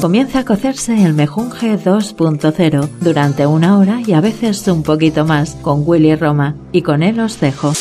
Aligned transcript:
Comienza 0.00 0.38
a 0.38 0.44
cocerse 0.46 1.04
el 1.04 1.12
mejunje 1.12 1.78
2.0 1.78 2.88
durante 3.00 3.46
una 3.46 3.76
hora 3.76 4.00
y 4.06 4.14
a 4.14 4.22
veces 4.22 4.66
un 4.66 4.82
poquito 4.82 5.26
más 5.26 5.56
con 5.56 5.82
Willy 5.86 6.14
Roma 6.14 6.56
y 6.72 6.80
con 6.80 7.02
él 7.02 7.20
os 7.20 7.38
dejo. 7.38 7.74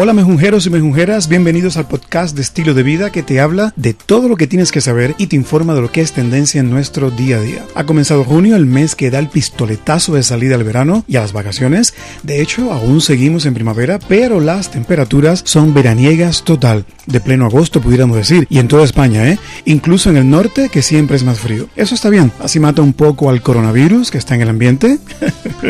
Hola 0.00 0.12
mejunjeros 0.12 0.64
y 0.64 0.70
mejunjeras, 0.70 1.28
bienvenidos 1.28 1.76
al 1.76 1.88
podcast 1.88 2.36
de 2.36 2.42
estilo 2.42 2.72
de 2.72 2.84
vida 2.84 3.10
que 3.10 3.24
te 3.24 3.40
habla 3.40 3.72
de 3.74 3.94
todo 3.94 4.28
lo 4.28 4.36
que 4.36 4.46
tienes 4.46 4.70
que 4.70 4.80
saber 4.80 5.16
y 5.18 5.26
te 5.26 5.34
informa 5.34 5.74
de 5.74 5.80
lo 5.80 5.90
que 5.90 6.02
es 6.02 6.12
tendencia 6.12 6.60
en 6.60 6.70
nuestro 6.70 7.10
día 7.10 7.38
a 7.38 7.40
día. 7.40 7.64
Ha 7.74 7.82
comenzado 7.82 8.22
junio, 8.22 8.54
el 8.54 8.64
mes 8.64 8.94
que 8.94 9.10
da 9.10 9.18
el 9.18 9.26
pistoletazo 9.26 10.14
de 10.14 10.22
salida 10.22 10.54
al 10.54 10.62
verano 10.62 11.04
y 11.08 11.16
a 11.16 11.22
las 11.22 11.32
vacaciones. 11.32 11.94
De 12.22 12.40
hecho, 12.40 12.72
aún 12.72 13.00
seguimos 13.00 13.44
en 13.44 13.54
primavera, 13.54 13.98
pero 13.98 14.38
las 14.38 14.70
temperaturas 14.70 15.42
son 15.44 15.74
veraniegas 15.74 16.44
total, 16.44 16.84
de 17.06 17.18
pleno 17.18 17.46
agosto 17.46 17.80
pudiéramos 17.80 18.18
decir, 18.18 18.46
y 18.48 18.60
en 18.60 18.68
toda 18.68 18.84
España, 18.84 19.28
¿eh? 19.28 19.40
Incluso 19.64 20.10
en 20.10 20.16
el 20.18 20.30
norte, 20.30 20.68
que 20.68 20.82
siempre 20.82 21.16
es 21.16 21.24
más 21.24 21.40
frío. 21.40 21.68
Eso 21.74 21.96
está 21.96 22.08
bien, 22.08 22.30
así 22.38 22.60
mata 22.60 22.82
un 22.82 22.92
poco 22.92 23.30
al 23.30 23.42
coronavirus 23.42 24.12
que 24.12 24.18
está 24.18 24.36
en 24.36 24.42
el 24.42 24.48
ambiente. 24.48 25.00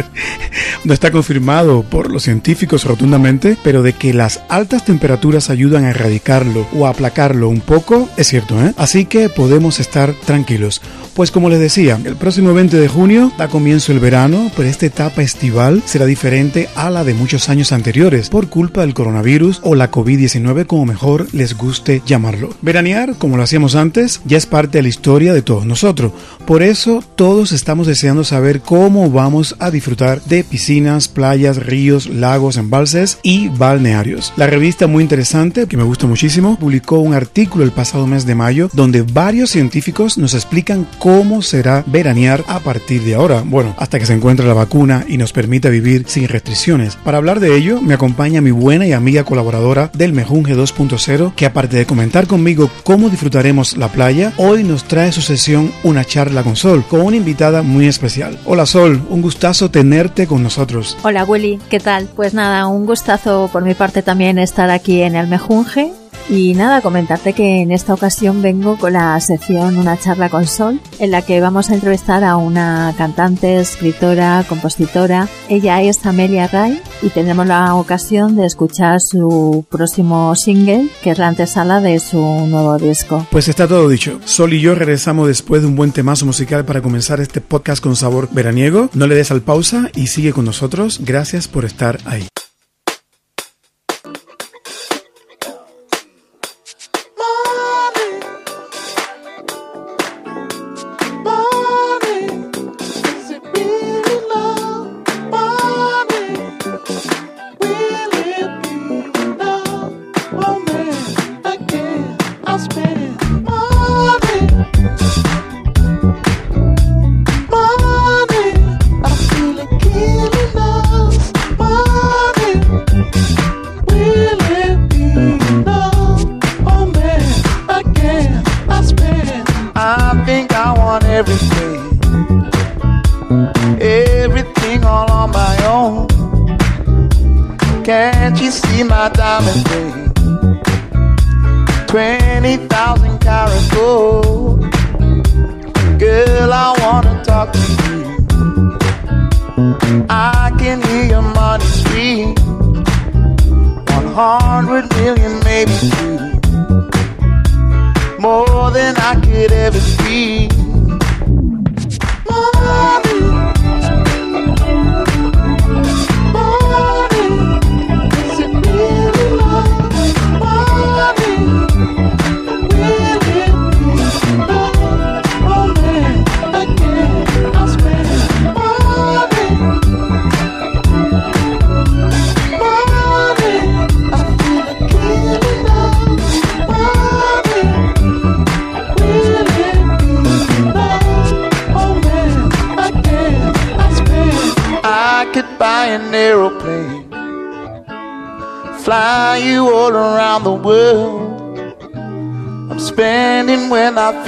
no 0.85 0.93
está 0.93 1.11
confirmado 1.11 1.83
por 1.83 2.11
los 2.11 2.25
científicos 2.25 2.85
rotundamente, 2.85 3.57
pero 3.65 3.83
de 3.83 3.95
que 3.95 4.18
las 4.19 4.41
altas 4.49 4.85
temperaturas 4.85 5.49
ayudan 5.49 5.85
a 5.85 5.91
erradicarlo 5.91 6.67
o 6.77 6.87
a 6.87 6.91
aplacarlo 6.91 7.49
un 7.49 7.61
poco, 7.61 8.09
es 8.17 8.27
cierto, 8.27 8.61
¿eh? 8.61 8.75
Así 8.77 9.05
que 9.05 9.29
podemos 9.29 9.79
estar 9.79 10.13
tranquilos. 10.27 10.83
Pues 11.15 11.31
como 11.31 11.49
les 11.49 11.61
decía, 11.61 12.01
el 12.05 12.17
próximo 12.17 12.53
20 12.53 12.77
de 12.77 12.89
junio 12.89 13.33
da 13.39 13.47
comienzo 13.47 13.93
el 13.93 14.01
verano, 14.01 14.51
pero 14.57 14.69
esta 14.69 14.87
etapa 14.87 15.23
estival 15.23 15.83
será 15.85 16.05
diferente 16.05 16.69
a 16.75 16.91
la 16.91 17.05
de 17.05 17.15
muchos 17.15 17.49
años 17.49 17.71
anteriores 17.71 18.29
por 18.29 18.49
culpa 18.49 18.81
del 18.81 18.95
coronavirus 18.95 19.61
o 19.63 19.77
la 19.77 19.91
COVID-19 19.91 20.67
como 20.67 20.85
mejor 20.85 21.33
les 21.33 21.57
guste 21.57 22.03
llamarlo. 22.05 22.51
Veranear, 22.61 23.15
como 23.19 23.37
lo 23.37 23.45
hacíamos 23.45 23.77
antes, 23.77 24.21
ya 24.25 24.37
es 24.37 24.47
parte 24.47 24.79
de 24.79 24.83
la 24.83 24.89
historia 24.89 25.33
de 25.33 25.43
todos 25.43 25.65
nosotros. 25.65 26.11
Por 26.45 26.65
eso 26.65 27.05
todos 27.15 27.53
estamos 27.53 27.87
deseando 27.87 28.25
saber 28.25 28.63
cómo 28.63 29.11
vamos 29.11 29.55
a 29.61 29.71
disfrutar 29.71 30.21
de 30.23 30.43
piscinas, 30.43 31.07
playas, 31.07 31.57
ríos, 31.57 32.09
lagos, 32.09 32.57
embalses 32.57 33.19
y 33.23 33.49
balnearios. 33.49 34.08
La 34.37 34.47
revista 34.47 34.87
muy 34.87 35.03
interesante, 35.03 35.67
que 35.67 35.77
me 35.77 35.83
gusta 35.83 36.07
muchísimo, 36.07 36.59
publicó 36.59 36.99
un 36.99 37.15
artículo 37.15 37.65
el 37.65 37.73
pasado 37.73 38.07
mes 38.07 38.27
de 38.27 38.35
mayo 38.35 38.71
donde 38.73 39.03
varios 39.03 39.51
científicos 39.51 40.19
nos 40.19 40.35
explican 40.35 40.87
cómo 40.99 41.43
será 41.43 41.85
veranear 41.87 42.45
a 42.49 42.61
partir 42.61 43.03
de 43.03 43.15
ahora. 43.15 43.43
Bueno, 43.45 43.75
hasta 43.79 43.99
que 43.99 44.07
se 44.07 44.15
encuentre 44.15 44.47
la 44.47 44.55
vacuna 44.55 45.05
y 45.09 45.19
nos 45.19 45.33
permita 45.33 45.69
vivir 45.69 46.05
sin 46.07 46.29
restricciones. 46.29 46.97
Para 46.97 47.19
hablar 47.19 47.41
de 47.41 47.57
ello, 47.57 47.81
me 47.81 47.95
acompaña 47.95 48.41
mi 48.41 48.51
buena 48.51 48.87
y 48.87 48.93
amiga 48.93 49.25
colaboradora 49.25 49.91
del 49.95 50.13
Mejunge 50.13 50.57
2.0, 50.57 51.35
que 51.35 51.47
aparte 51.47 51.77
de 51.77 51.87
comentar 51.87 52.27
conmigo 52.27 52.71
cómo 52.85 53.11
disfrutaremos 53.11 53.77
la 53.77 53.89
playa, 53.89 54.33
hoy 54.37 54.65
nos 54.65 54.85
trae 54.85 55.13
su 55.13 55.21
sesión 55.21 55.73
Una 55.83 56.05
charla 56.05 56.43
con 56.43 56.57
Sol, 56.57 56.85
con 56.89 57.03
una 57.03 57.17
invitada 57.17 57.63
muy 57.63 57.87
especial. 57.87 58.39
Hola 58.45 58.67
Sol, 58.67 59.03
un 59.11 59.23
gustazo 59.23 59.71
tenerte 59.71 60.27
con 60.27 60.43
nosotros. 60.43 60.97
Hola 61.03 61.25
Willy, 61.25 61.59
¿qué 61.69 61.81
tal? 61.81 62.09
Pues 62.15 62.35
nada, 62.35 62.67
un 62.67 62.87
gustazo 62.87 63.49
por 63.53 63.63
mi 63.63 63.75
parte 63.75 63.98
también 64.03 64.39
estar 64.39 64.71
aquí 64.71 65.03
en 65.03 65.17
el 65.17 65.27
Mejunje. 65.27 65.93
Y 66.31 66.53
nada, 66.53 66.83
comentarte 66.83 67.33
que 67.33 67.63
en 67.63 67.73
esta 67.73 67.95
ocasión 67.95 68.43
vengo 68.43 68.77
con 68.77 68.93
la 68.93 69.19
sección 69.19 69.79
Una 69.79 69.99
charla 69.99 70.29
con 70.29 70.47
Sol, 70.47 70.79
en 70.99 71.11
la 71.11 71.23
que 71.23 71.41
vamos 71.41 71.71
a 71.71 71.75
entrevistar 71.75 72.23
a 72.23 72.37
una 72.37 72.95
cantante, 72.99 73.59
escritora, 73.59 74.45
compositora. 74.47 75.27
Ella 75.49 75.81
es 75.81 76.05
Amelia 76.05 76.47
Ray 76.47 76.83
y 77.01 77.09
tendremos 77.09 77.47
la 77.47 77.75
ocasión 77.75 78.37
de 78.37 78.45
escuchar 78.45 79.01
su 79.01 79.65
próximo 79.71 80.35
single, 80.37 80.89
que 81.03 81.13
es 81.13 81.19
la 81.19 81.29
antesala 81.29 81.81
de 81.81 81.99
su 81.99 82.19
nuevo 82.19 82.77
disco. 82.77 83.27
Pues 83.31 83.49
está 83.49 83.67
todo 83.67 83.89
dicho. 83.89 84.21
Sol 84.27 84.53
y 84.53 84.61
yo 84.61 84.75
regresamos 84.75 85.29
después 85.29 85.63
de 85.63 85.69
un 85.69 85.77
buen 85.77 85.93
temazo 85.93 86.27
musical 86.27 86.67
para 86.67 86.83
comenzar 86.83 87.21
este 87.21 87.41
podcast 87.41 87.83
con 87.83 87.97
sabor 87.97 88.29
veraniego. 88.31 88.91
No 88.93 89.07
le 89.07 89.15
des 89.15 89.31
al 89.31 89.41
pausa 89.41 89.91
y 89.95 90.09
sigue 90.09 90.35
con 90.35 90.45
nosotros. 90.45 91.01
Gracias 91.03 91.49
por 91.49 91.65
estar 91.65 91.99
ahí. 92.05 92.29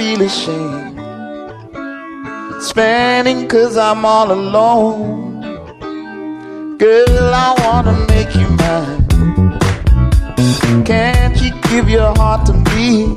Feel 0.01 0.23
ashamed. 0.23 0.99
Spending 2.63 3.49
cause 3.49 3.77
I'm 3.77 4.05
all 4.05 4.33
alone. 4.33 5.41
Girl, 6.79 7.35
I 7.47 7.49
wanna 7.63 7.95
make 8.09 8.35
you 8.35 8.49
mine. 8.63 9.05
Can't 10.85 11.37
you 11.43 11.51
give 11.69 11.89
your 11.89 12.13
heart 12.17 12.47
to 12.47 12.55
me? 12.75 13.15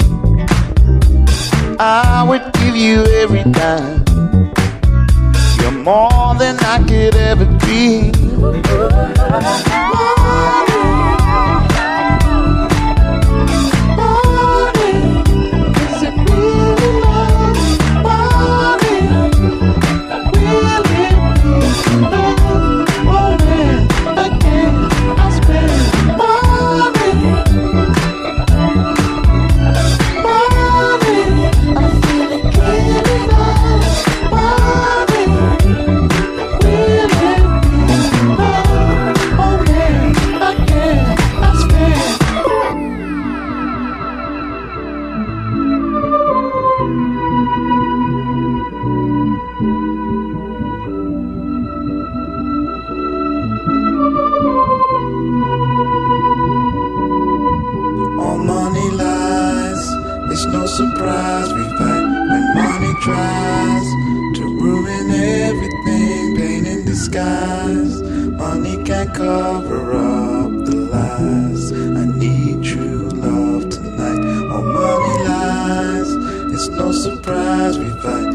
I 1.80 2.26
would 2.28 2.46
give 2.60 2.76
you 2.76 3.06
every 3.22 3.44
dime. 3.52 4.03
More 5.82 6.36
than 6.36 6.58
I 6.60 6.84
could 6.88 7.16
ever 7.16 7.46
be. 7.66 8.12
Tries 63.04 63.88
to 64.38 64.44
ruin 64.62 65.12
everything, 65.12 66.38
pain 66.38 66.66
in 66.66 66.86
disguise. 66.86 68.02
Money 68.02 68.82
can't 68.86 69.14
cover 69.14 69.92
up 69.92 70.52
the 70.66 70.76
lies. 70.94 71.74
I 71.74 72.06
need 72.18 72.64
true 72.64 73.10
love 73.10 73.70
tonight. 73.70 74.24
All 74.54 74.64
money 74.64 75.24
lies. 75.28 76.10
It's 76.54 76.70
no 76.70 76.94
surprise 76.94 77.78
we 77.78 77.90
fight 78.02 78.33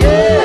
yeah, 0.00 0.39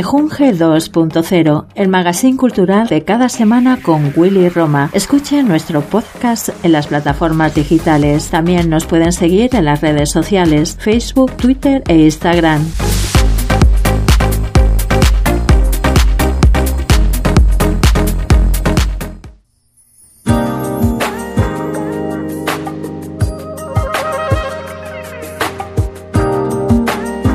Mejunje 0.00 0.54
2.0, 0.54 1.66
el 1.74 1.88
magazine 1.88 2.38
cultural 2.38 2.88
de 2.88 3.04
cada 3.04 3.28
semana 3.28 3.82
con 3.82 4.14
Willy 4.16 4.48
Roma. 4.48 4.88
Escuche 4.94 5.42
nuestro 5.42 5.82
podcast 5.82 6.48
en 6.62 6.72
las 6.72 6.86
plataformas 6.86 7.54
digitales. 7.54 8.30
También 8.30 8.70
nos 8.70 8.86
pueden 8.86 9.12
seguir 9.12 9.54
en 9.54 9.66
las 9.66 9.82
redes 9.82 10.10
sociales, 10.10 10.78
Facebook, 10.80 11.32
Twitter 11.36 11.82
e 11.86 11.98
Instagram. 11.98 12.64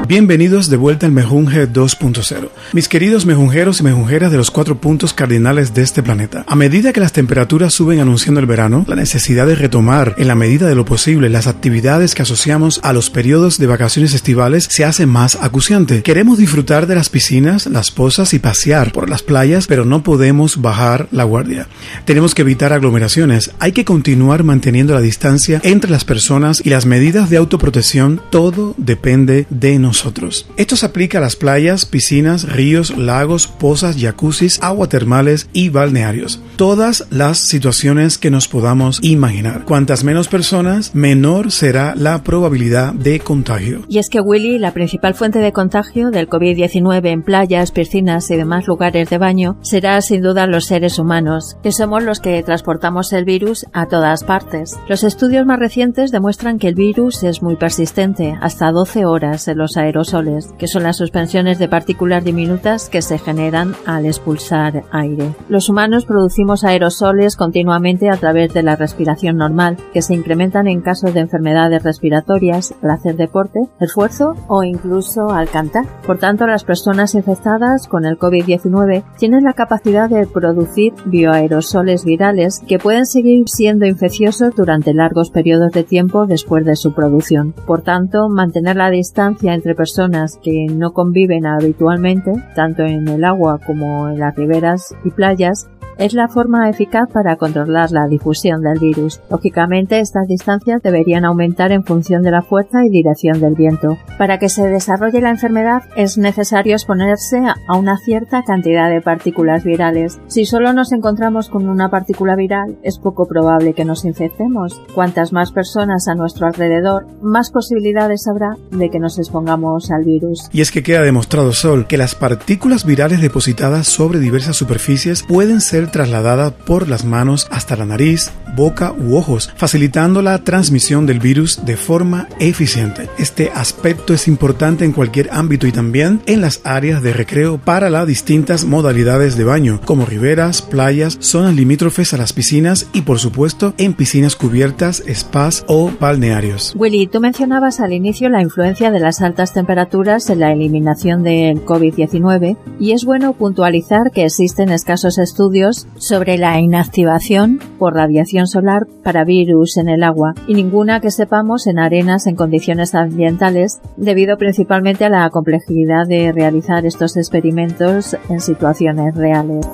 Bienvenidos 0.08 0.70
de 0.70 0.78
vuelta 0.78 1.08
al 1.08 1.12
Mejunje 1.12 1.68
2.0. 1.68 2.50
Mis 2.74 2.90
queridos 2.90 3.26
mejunjeros 3.26 3.80
y 3.80 3.84
mejunjeras 3.84 4.32
de 4.32 4.38
los 4.38 4.52
cuatro 4.52 4.80
puntos 4.82 5.14
cardinales 5.14 5.74
de 5.74 5.84
este 5.84 6.04
planeta. 6.04 6.44
A 6.48 6.56
medida 6.56 6.92
que 6.92 7.00
las 7.00 7.14
temperaturas 7.14 7.74
suben 7.74 8.00
anunciando 8.00 8.40
el 8.40 8.48
verano, 8.48 8.86
la 8.88 8.96
necesidad 8.96 9.46
de 9.46 9.56
retomar, 9.56 10.16
en 10.18 10.28
la 10.28 10.36
medida 10.36 10.68
de 10.68 10.76
lo 10.76 10.84
posible, 10.84 11.30
las 11.30 11.48
actividades 11.48 12.16
que 12.16 12.24
asociamos 12.24 12.80
a 12.84 12.92
los 12.92 13.10
periodos 13.10 13.60
de 13.60 13.68
vacaciones 13.68 14.14
estivales 14.14 14.68
se 14.70 14.84
hace 14.84 15.06
más 15.06 15.38
acuciante. 15.42 16.02
Queremos 16.02 16.38
disfrutar 16.38 16.88
de 16.88 16.96
las 16.96 17.10
piscinas, 17.10 17.68
las 17.68 17.92
pozas 17.92 18.34
y 18.34 18.40
pasear 18.40 18.92
por 18.92 19.10
las 19.10 19.24
playas, 19.24 19.68
pero 19.68 19.86
no 19.86 20.04
podemos 20.04 20.62
bajar 20.62 21.08
la 21.12 21.24
guardia. 21.24 21.68
Tenemos 22.06 22.36
que 22.36 22.42
evitar 22.42 22.74
aglomeraciones. 22.74 23.52
Hay 23.60 23.72
que 23.72 23.86
continuar 23.86 24.44
manteniendo 24.44 24.94
la 24.94 25.02
distancia 25.02 25.62
entre 25.64 25.92
las 25.92 26.04
personas 26.04 26.62
y 26.66 26.70
las 26.72 26.86
medidas 26.86 27.30
de 27.30 27.38
autoprotección. 27.38 28.22
Todo 28.32 28.74
depende 28.78 29.46
de 29.50 29.78
nosotros. 29.80 30.48
Esto 30.58 30.76
se 30.76 30.88
aplica 30.88 31.20
a 31.20 31.22
las 31.22 31.36
playas, 31.36 31.86
piscinas, 31.86 32.44
ríos, 32.44 32.65
lagos, 32.98 33.48
pozas, 33.48 33.98
jacuzzis, 34.00 34.60
agua 34.62 34.88
termales 34.88 35.50
y 35.54 35.70
balnearios. 35.70 36.42
Todas 36.56 37.06
las 37.12 37.38
situaciones 37.38 38.18
que 38.18 38.32
nos 38.32 38.48
podamos 38.48 39.00
imaginar. 39.04 39.66
Cuantas 39.66 40.04
menos 40.04 40.28
personas, 40.28 40.96
menor 40.96 41.52
será 41.52 41.94
la 41.96 42.24
probabilidad 42.24 42.94
de 42.94 43.20
contagio. 43.20 43.84
Y 43.88 44.00
es 44.00 44.10
que 44.10 44.20
Willy, 44.20 44.58
la 44.58 44.74
principal 44.74 45.14
fuente 45.14 45.40
de 45.40 45.52
contagio 45.52 46.12
del 46.12 46.28
COVID-19 46.28 47.08
en 47.08 47.24
playas, 47.24 47.72
piscinas 47.72 48.32
y 48.32 48.38
demás 48.38 48.68
lugares 48.68 49.10
de 49.10 49.18
baño, 49.18 49.58
será 49.62 50.02
sin 50.02 50.22
duda 50.22 50.48
los 50.48 50.66
seres 50.66 50.98
humanos, 50.98 51.58
que 51.62 51.72
somos 51.72 52.04
los 52.04 52.20
que 52.20 52.42
transportamos 52.42 53.14
el 53.14 53.26
virus 53.26 53.66
a 53.74 53.88
todas 53.88 54.24
partes. 54.24 54.78
Los 54.88 55.04
estudios 55.04 55.46
más 55.46 55.60
recientes 55.60 56.12
demuestran 56.12 56.58
que 56.58 56.68
el 56.68 56.76
virus 56.76 57.24
es 57.24 57.44
muy 57.44 57.58
persistente, 57.58 58.38
hasta 58.42 58.72
12 58.72 59.06
horas 59.06 59.48
en 59.48 59.58
los 59.58 59.78
aerosoles, 59.78 60.50
que 60.58 60.68
son 60.68 60.84
las 60.84 60.98
suspensiones 60.98 61.60
de 61.60 61.68
partículas 61.68 62.24
diminutas 62.24 62.45
que 62.92 63.02
se 63.02 63.18
generan 63.18 63.76
al 63.86 64.06
expulsar 64.06 64.84
aire. 64.92 65.34
Los 65.50 65.70
humanos 65.70 66.06
producimos 66.06 66.64
aerosoles 66.64 67.36
continuamente 67.36 68.10
a 68.10 68.18
través 68.18 68.54
de 68.54 68.64
la 68.64 68.76
respiración 68.76 69.38
normal, 69.38 69.78
que 69.94 70.02
se 70.02 70.14
incrementan 70.14 70.68
en 70.68 70.82
casos 70.82 71.14
de 71.14 71.22
enfermedades 71.22 71.84
respiratorias, 71.84 72.74
al 72.84 72.92
hacer 72.92 73.16
deporte, 73.16 73.60
esfuerzo 73.80 74.36
o 74.48 74.64
incluso 74.64 75.30
al 75.30 75.50
cantar. 75.50 75.86
Por 76.06 76.20
tanto, 76.20 76.46
las 76.46 76.64
personas 76.64 77.16
infectadas 77.16 77.88
con 77.88 78.06
el 78.06 78.18
COVID-19 78.18 79.04
tienen 79.18 79.44
la 79.44 79.54
capacidad 79.54 80.10
de 80.10 80.28
producir 80.28 80.94
bioaerosoles 81.06 82.06
virales 82.06 82.62
que 82.68 82.80
pueden 82.80 83.06
seguir 83.06 83.46
siendo 83.48 83.86
infecciosos 83.86 84.56
durante 84.56 84.94
largos 84.94 85.32
periodos 85.32 85.72
de 85.72 85.84
tiempo 85.84 86.28
después 86.28 86.66
de 86.66 86.76
su 86.76 86.94
producción. 86.94 87.54
Por 87.66 87.82
tanto, 87.82 88.30
mantener 88.30 88.76
la 88.76 88.90
distancia 88.90 89.54
entre 89.54 89.76
personas 89.76 90.40
que 90.44 90.68
no 90.72 90.94
conviven 90.94 91.46
habitualmente, 91.46 92.32
tanto 92.54 92.84
en 92.84 93.08
el 93.08 93.24
agua 93.24 93.60
como 93.66 94.10
en 94.10 94.20
las 94.20 94.36
riberas 94.36 94.96
y 95.04 95.12
playas, 95.12 95.70
es 95.98 96.14
la 96.14 96.28
forma 96.28 96.70
eficaz 96.70 97.10
para 97.12 97.36
controlar 97.38 97.92
la 97.92 98.08
difusión 98.08 98.62
del 98.62 98.80
virus. 98.80 99.22
Lógicamente, 99.30 100.00
estas 100.00 100.28
distancias 100.28 100.82
deberían 100.82 101.26
aumentar 101.26 101.72
en 101.72 101.84
función 101.84 102.22
de 102.24 102.32
la 102.32 102.42
fuerza 102.42 102.86
y 102.86 102.90
dirección 102.90 103.40
del 103.40 103.56
viento. 103.56 103.98
Para 104.18 104.40
que 104.40 104.50
se 104.50 104.68
desarrolle 104.68 105.22
la 105.22 105.32
enfermedad 105.32 105.84
es 105.96 106.18
necesario 106.18 106.74
exponerse 106.74 107.38
a 107.68 107.78
una 107.78 107.98
cierta 107.98 108.44
cantidad 108.44 108.90
de 108.90 109.02
partículas 109.02 109.64
virales. 109.64 110.20
Si 110.28 110.46
solo 110.46 110.74
nos 110.74 110.92
encontramos 110.92 111.50
con 111.50 111.68
una 111.68 111.90
partícula 111.90 112.36
viral, 112.36 112.78
es 112.84 113.00
poco 113.00 113.28
probable 113.28 113.74
que 113.74 113.86
nos 113.86 114.06
infectemos. 114.06 114.82
Cuantas 114.94 115.34
más 115.34 115.52
personas 115.52 116.08
a 116.08 116.16
nuestro 116.16 116.48
alrededor, 116.48 117.08
más 117.22 117.52
posibilidades 117.52 118.28
habrá 118.28 118.56
de 118.72 118.90
que 118.90 119.00
nos 119.00 119.18
expongamos 119.18 119.92
al 119.92 120.04
virus. 120.04 120.50
Y 120.52 120.62
es 120.62 120.72
que 120.72 120.84
queda 120.84 121.02
demostrado, 121.02 121.52
Sol, 121.54 121.88
que 121.88 121.98
las 121.98 122.16
partículas 122.16 122.86
virales 122.86 123.22
depositadas 123.22 123.88
sobre 123.88 124.20
diversas 124.20 124.56
superficies 124.56 125.24
pueden 125.24 125.62
ser 125.62 125.85
trasladadas 125.92 126.54
por 126.54 126.88
las 126.88 127.06
manos 127.06 127.48
hasta 127.52 127.76
la 127.76 127.86
nariz, 127.86 128.32
boca 128.56 128.94
u 128.94 129.16
ojos, 129.16 129.52
facilitando 129.56 130.22
la 130.22 130.40
transmisión 130.40 131.06
del 131.06 131.20
virus 131.20 131.66
de 131.66 131.78
forma 131.78 132.28
eficiente. 132.40 133.10
Este 133.18 133.52
aspecto 133.54 134.14
es 134.14 134.28
importante 134.28 134.86
en 134.86 134.94
cualquier 134.94 135.30
ámbito 135.32 135.68
y 135.68 135.72
también 135.72 136.22
en 136.26 136.42
las 136.42 136.62
áreas 136.64 137.02
de 137.04 137.14
recreo 137.14 137.58
para 137.58 137.90
las 137.90 138.08
distintas 138.08 138.66
modalidades 138.66 139.38
de 139.38 139.44
baño, 139.44 139.82
como 139.86 140.06
riberas, 140.06 140.62
playas, 140.62 141.18
zonas 141.20 141.56
limítrofes 141.56 142.14
a 142.14 142.18
las 142.18 142.34
piscinas 142.34 142.88
y 142.94 143.02
por 143.02 143.20
supuesto 143.20 143.74
en 143.78 143.94
piscinas 143.94 144.36
cubiertas, 144.36 145.04
spas 145.14 145.66
o 145.68 145.92
balnearios. 146.00 146.74
Willy, 146.78 147.08
tú 147.08 147.20
mencionabas 147.20 147.80
al 147.80 147.94
inicio 147.94 148.30
la 148.30 148.42
influencia 148.42 148.92
de 148.92 149.00
las 149.00 149.22
altas 149.22 149.54
temperaturas 149.54 150.30
en 150.30 150.40
la 150.40 150.52
eliminación 150.52 151.24
del 151.24 151.64
COVID-19 151.66 152.58
y 152.80 152.92
es 152.92 153.06
bueno 153.06 153.34
puntualizar 153.34 154.12
que 154.12 154.26
existen 154.26 154.70
escasos 154.70 155.18
estudios 155.18 155.75
sobre 155.98 156.38
la 156.38 156.60
inactivación 156.60 157.60
por 157.80 157.94
radiación 157.94 158.48
solar 158.48 158.88
para 159.04 159.24
virus 159.24 159.78
en 159.78 159.90
el 159.90 160.04
agua 160.04 160.34
y 160.48 160.54
ninguna 160.54 161.00
que 161.00 161.12
sepamos 161.12 161.68
en 161.68 161.80
arenas 161.80 162.28
en 162.28 162.36
condiciones 162.36 162.96
ambientales 162.96 163.80
debido 163.98 164.38
principalmente 164.38 165.06
a 165.06 165.10
la 165.10 165.30
complejidad 165.30 166.08
de 166.08 166.32
realizar 166.32 166.86
estos 166.86 167.18
experimentos 167.18 168.16
en 168.30 168.40
situaciones 168.40 169.16
reales. 169.16 169.66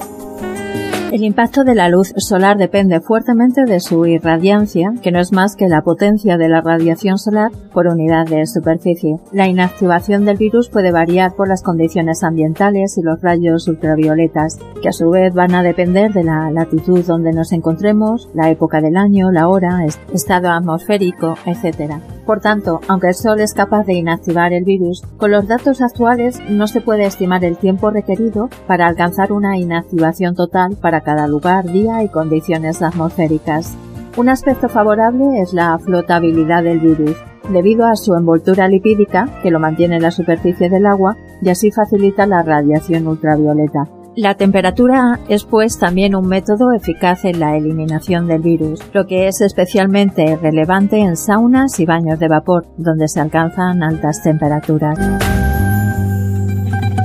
El 1.12 1.26
impacto 1.26 1.66
de 1.66 1.76
la 1.76 1.90
luz 1.90 2.14
solar 2.16 2.58
depende 2.58 3.02
fuertemente 3.02 3.66
de 3.66 3.82
su 3.82 4.06
irradiancia, 4.06 4.94
que 5.02 5.12
no 5.12 5.20
es 5.20 5.34
más 5.34 5.58
que 5.58 5.68
la 5.68 5.82
potencia 5.82 6.38
de 6.38 6.48
la 6.48 6.62
radiación 6.62 7.18
solar 7.18 7.52
por 7.74 7.88
unidad 7.88 8.26
de 8.28 8.48
superficie. 8.48 9.18
La 9.34 9.50
inactivación 9.50 10.24
del 10.24 10.38
virus 10.38 10.70
puede 10.70 10.94
variar 10.94 11.36
por 11.36 11.50
las 11.50 11.64
condiciones 11.64 12.24
ambientales 12.24 12.98
y 12.98 13.02
los 13.02 13.22
rayos 13.22 13.68
ultravioletas, 13.68 14.58
que 14.82 14.88
a 14.88 14.94
su 14.94 15.10
vez 15.10 15.34
van 15.34 15.54
a 15.54 15.64
depender 15.64 16.14
de 16.14 16.24
la 16.24 16.50
latitud 16.50 17.04
donde 17.06 17.34
nos 17.34 17.52
encontremos, 17.52 18.30
la 18.34 18.50
época 18.50 18.80
del 18.80 18.96
año, 18.96 19.32
la 19.32 19.50
hora, 19.50 19.86
estado 20.14 20.50
atmosférico, 20.50 21.36
etc. 21.46 21.96
Por 22.26 22.40
tanto, 22.40 22.80
aunque 22.88 23.10
el 23.10 23.16
Sol 23.16 23.42
es 23.42 23.54
capaz 23.54 23.84
de 23.84 23.96
inactivar 23.96 24.54
el 24.54 24.64
virus, 24.64 25.02
con 25.18 25.32
los 25.32 25.46
datos 25.46 25.82
actuales 25.82 26.40
no 26.50 26.68
se 26.68 26.80
puede 26.80 27.04
estimar 27.04 27.44
el 27.44 27.58
tiempo 27.58 27.90
requerido 27.90 28.50
para 28.68 28.88
alcanzar 28.88 29.34
una 29.34 29.58
inactivación 29.58 30.36
total 30.36 30.78
para 30.80 31.01
cada 31.02 31.28
lugar, 31.28 31.66
día 31.66 32.04
y 32.04 32.10
condiciones 32.10 32.82
atmosféricas. 32.82 33.76
Un 34.18 34.30
aspecto 34.30 34.70
favorable 34.70 35.42
es 35.42 35.54
la 35.54 35.78
flotabilidad 35.80 36.64
del 36.64 36.80
virus, 36.80 37.16
debido 37.50 37.86
a 37.86 37.96
su 37.96 38.14
envoltura 38.14 38.68
lipídica, 38.68 39.30
que 39.42 39.52
lo 39.52 39.60
mantiene 39.60 39.98
en 39.98 40.04
la 40.04 40.12
superficie 40.12 40.70
del 40.70 40.86
agua 40.86 41.18
y 41.42 41.50
así 41.50 41.72
facilita 41.72 42.26
la 42.26 42.44
radiación 42.44 43.08
ultravioleta. 43.08 43.88
La 44.16 44.36
temperatura 44.36 45.20
es 45.30 45.46
pues 45.46 45.80
también 45.80 46.16
un 46.16 46.28
método 46.28 46.74
eficaz 46.74 47.24
en 47.24 47.40
la 47.40 47.56
eliminación 47.56 48.28
del 48.28 48.42
virus, 48.42 48.82
lo 48.94 49.08
que 49.08 49.30
es 49.30 49.40
especialmente 49.40 50.36
relevante 50.36 51.00
en 51.00 51.16
saunas 51.16 51.80
y 51.80 51.86
baños 51.86 52.20
de 52.20 52.28
vapor, 52.28 52.66
donde 52.78 53.08
se 53.08 53.22
alcanzan 53.22 53.82
altas 53.82 54.22
temperaturas. 54.22 55.00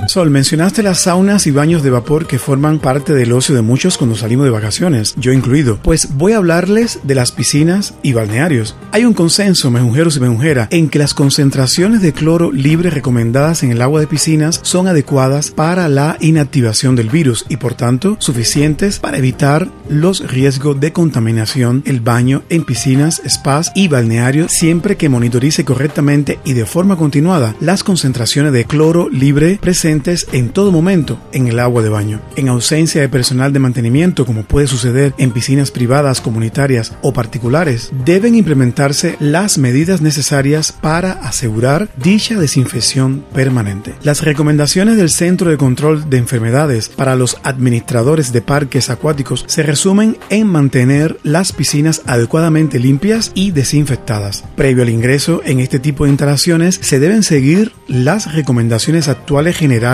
Sol, 0.09 0.31
mencionaste 0.31 0.85
las 0.85 1.01
saunas 1.01 1.47
y 1.47 1.51
baños 1.51 1.83
de 1.83 1.91
vapor 1.91 2.27
que 2.27 2.39
forman 2.39 2.79
parte 2.79 3.13
del 3.13 3.33
ocio 3.33 3.55
de 3.55 3.63
muchos 3.63 3.99
cuando 3.99 4.15
salimos 4.15 4.45
de 4.45 4.51
vacaciones, 4.51 5.15
yo 5.19 5.33
incluido. 5.33 5.79
Pues 5.83 6.17
voy 6.17 6.33
a 6.33 6.37
hablarles 6.37 7.01
de 7.03 7.15
las 7.17 7.33
piscinas 7.33 7.95
y 8.03 8.13
balnearios. 8.13 8.77
Hay 8.93 9.05
un 9.05 9.15
consenso, 9.15 9.71
mejunjeros 9.71 10.17
y 10.17 10.21
mejunjeras, 10.21 10.69
en 10.71 10.89
que 10.91 11.01
las 11.01 11.13
concentraciones 11.13 12.03
de 12.03 12.13
cloro 12.13 12.53
libre 12.53 12.91
recomendadas 12.91 13.63
en 13.63 13.73
el 13.73 13.83
agua 13.83 14.01
de 14.01 14.07
piscinas 14.07 14.61
son 14.63 14.87
adecuadas 14.87 15.51
para 15.51 15.89
la 15.89 16.17
inactivación 16.21 16.95
del 16.95 17.11
virus 17.11 17.45
y 17.49 17.57
por 17.57 17.75
tanto 17.75 18.17
suficientes 18.21 19.01
para 19.01 19.19
evitar 19.19 19.69
los 19.89 20.27
riesgos 20.31 20.79
de 20.79 20.93
contaminación 20.93 21.83
el 21.85 22.01
baño 22.01 22.43
en 22.49 22.65
piscinas, 22.65 23.23
spas 23.29 23.73
y 23.75 23.89
balnearios 23.89 24.53
siempre 24.53 24.97
que 24.97 25.09
monitorice 25.09 25.65
correctamente 25.65 26.39
y 26.45 26.53
de 26.53 26.67
forma 26.67 26.97
continuada 26.97 27.55
las 27.61 27.83
concentraciones 27.83 28.53
de 28.53 28.65
cloro 28.65 29.09
libre 29.09 29.59
presentes 29.61 29.96
en 30.33 30.51
todo 30.51 30.73
momento 30.73 31.19
en 31.33 31.47
el 31.47 31.59
agua 31.59 31.83
de 31.83 31.89
baño. 31.89 32.21
En 32.37 32.49
ausencia 32.49 33.01
de 33.01 33.09
personal 33.09 33.53
de 33.53 33.59
mantenimiento, 33.59 34.27
como 34.27 34.43
puede 34.43 34.67
suceder 34.67 35.15
en 35.19 35.31
piscinas 35.31 35.71
privadas, 35.71 36.21
comunitarias 36.21 36.93
o 37.03 37.13
particulares, 37.13 37.91
deben 38.05 38.35
implementarse 38.35 39.17
las 39.21 39.59
medidas 39.59 40.03
necesarias 40.03 40.73
para 40.73 41.13
asegurar 41.13 41.89
dicha 41.97 42.39
desinfección 42.39 43.25
permanente. 43.33 43.95
Las 44.03 44.23
recomendaciones 44.23 44.97
del 44.97 45.11
Centro 45.11 45.51
de 45.51 45.57
Control 45.57 46.11
de 46.11 46.19
Enfermedades 46.19 46.89
para 46.89 47.17
los 47.17 47.39
administradores 47.43 48.33
de 48.33 48.43
parques 48.43 48.91
acuáticos 48.91 49.45
se 49.49 49.63
resumen 49.63 50.19
en 50.29 50.47
mantener 50.47 51.19
las 51.23 51.53
piscinas 51.53 52.03
adecuadamente 52.07 52.79
limpias 52.79 53.33
y 53.35 53.51
desinfectadas. 53.51 54.45
Previo 54.57 54.83
al 54.83 54.91
ingreso 54.91 55.43
en 55.45 55.61
este 55.61 55.79
tipo 55.79 56.05
de 56.05 56.11
instalaciones 56.11 56.79
se 56.83 57.01
deben 57.01 57.23
seguir 57.23 57.73
las 57.89 58.35
recomendaciones 58.35 59.09
actuales 59.09 59.57
generales 59.57 59.86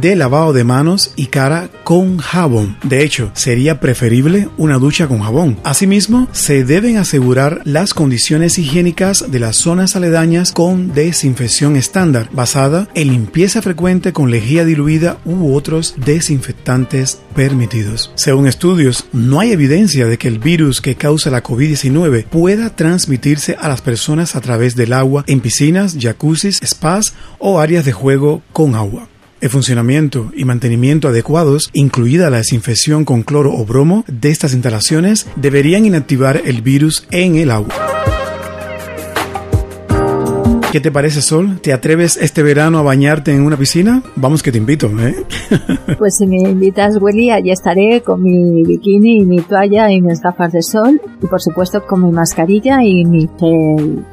de 0.00 0.16
lavado 0.16 0.52
de 0.52 0.64
manos 0.64 1.12
y 1.16 1.26
cara 1.26 1.68
con 1.84 2.18
jabón. 2.18 2.76
De 2.82 3.04
hecho, 3.04 3.30
sería 3.34 3.80
preferible 3.80 4.48
una 4.56 4.78
ducha 4.78 5.08
con 5.08 5.20
jabón. 5.20 5.58
Asimismo, 5.64 6.28
se 6.32 6.64
deben 6.64 6.96
asegurar 6.96 7.62
las 7.64 7.94
condiciones 7.94 8.58
higiénicas 8.58 9.30
de 9.30 9.40
las 9.40 9.56
zonas 9.56 9.96
aledañas 9.96 10.52
con 10.52 10.92
desinfección 10.94 11.76
estándar, 11.76 12.28
basada 12.32 12.88
en 12.94 13.08
limpieza 13.08 13.62
frecuente 13.62 14.12
con 14.12 14.30
lejía 14.30 14.64
diluida 14.64 15.18
u 15.24 15.54
otros 15.54 15.94
desinfectantes 15.96 17.20
permitidos. 17.34 18.12
Según 18.14 18.46
estudios, 18.46 19.06
no 19.12 19.40
hay 19.40 19.52
evidencia 19.52 20.06
de 20.06 20.18
que 20.18 20.28
el 20.28 20.38
virus 20.38 20.80
que 20.80 20.94
causa 20.94 21.30
la 21.30 21.42
COVID-19 21.42 22.24
pueda 22.24 22.74
transmitirse 22.74 23.56
a 23.60 23.68
las 23.68 23.82
personas 23.82 24.36
a 24.36 24.40
través 24.40 24.76
del 24.76 24.92
agua 24.92 25.24
en 25.26 25.40
piscinas, 25.40 25.96
jacuzzis, 25.98 26.60
spas 26.64 27.14
o 27.38 27.60
áreas 27.60 27.84
de 27.84 27.92
juego 27.92 28.42
con 28.52 28.74
agua. 28.74 29.08
El 29.38 29.50
funcionamiento 29.50 30.32
y 30.34 30.46
mantenimiento 30.46 31.08
adecuados, 31.08 31.68
incluida 31.74 32.30
la 32.30 32.38
desinfección 32.38 33.04
con 33.04 33.22
cloro 33.22 33.52
o 33.54 33.66
bromo 33.66 34.02
de 34.08 34.30
estas 34.30 34.54
instalaciones, 34.54 35.26
deberían 35.36 35.84
inactivar 35.84 36.40
el 36.46 36.62
virus 36.62 37.06
en 37.10 37.36
el 37.36 37.50
agua. 37.50 37.74
¿Qué 40.72 40.80
te 40.80 40.90
parece, 40.90 41.20
Sol? 41.20 41.60
¿Te 41.60 41.74
atreves 41.74 42.16
este 42.16 42.42
verano 42.42 42.78
a 42.78 42.82
bañarte 42.82 43.32
en 43.32 43.42
una 43.42 43.56
piscina? 43.56 44.02
Vamos 44.16 44.42
que 44.42 44.52
te 44.52 44.58
invito, 44.58 44.90
¿eh? 45.00 45.14
Pues 45.98 46.16
si 46.16 46.26
me 46.26 46.36
invitas, 46.38 46.96
Willy, 47.00 47.30
allí 47.30 47.50
estaré 47.50 48.02
con 48.02 48.22
mi 48.22 48.62
bikini 48.62 49.20
y 49.20 49.26
mi 49.26 49.40
toalla 49.40 49.90
y 49.90 50.00
mis 50.00 50.20
gafas 50.20 50.52
de 50.52 50.62
sol 50.62 51.00
y 51.22 51.26
por 51.26 51.40
supuesto 51.40 51.86
con 51.86 52.04
mi 52.04 52.10
mascarilla 52.10 52.82
y 52.82 53.04
mi 53.04 53.28
gel 53.38 54.04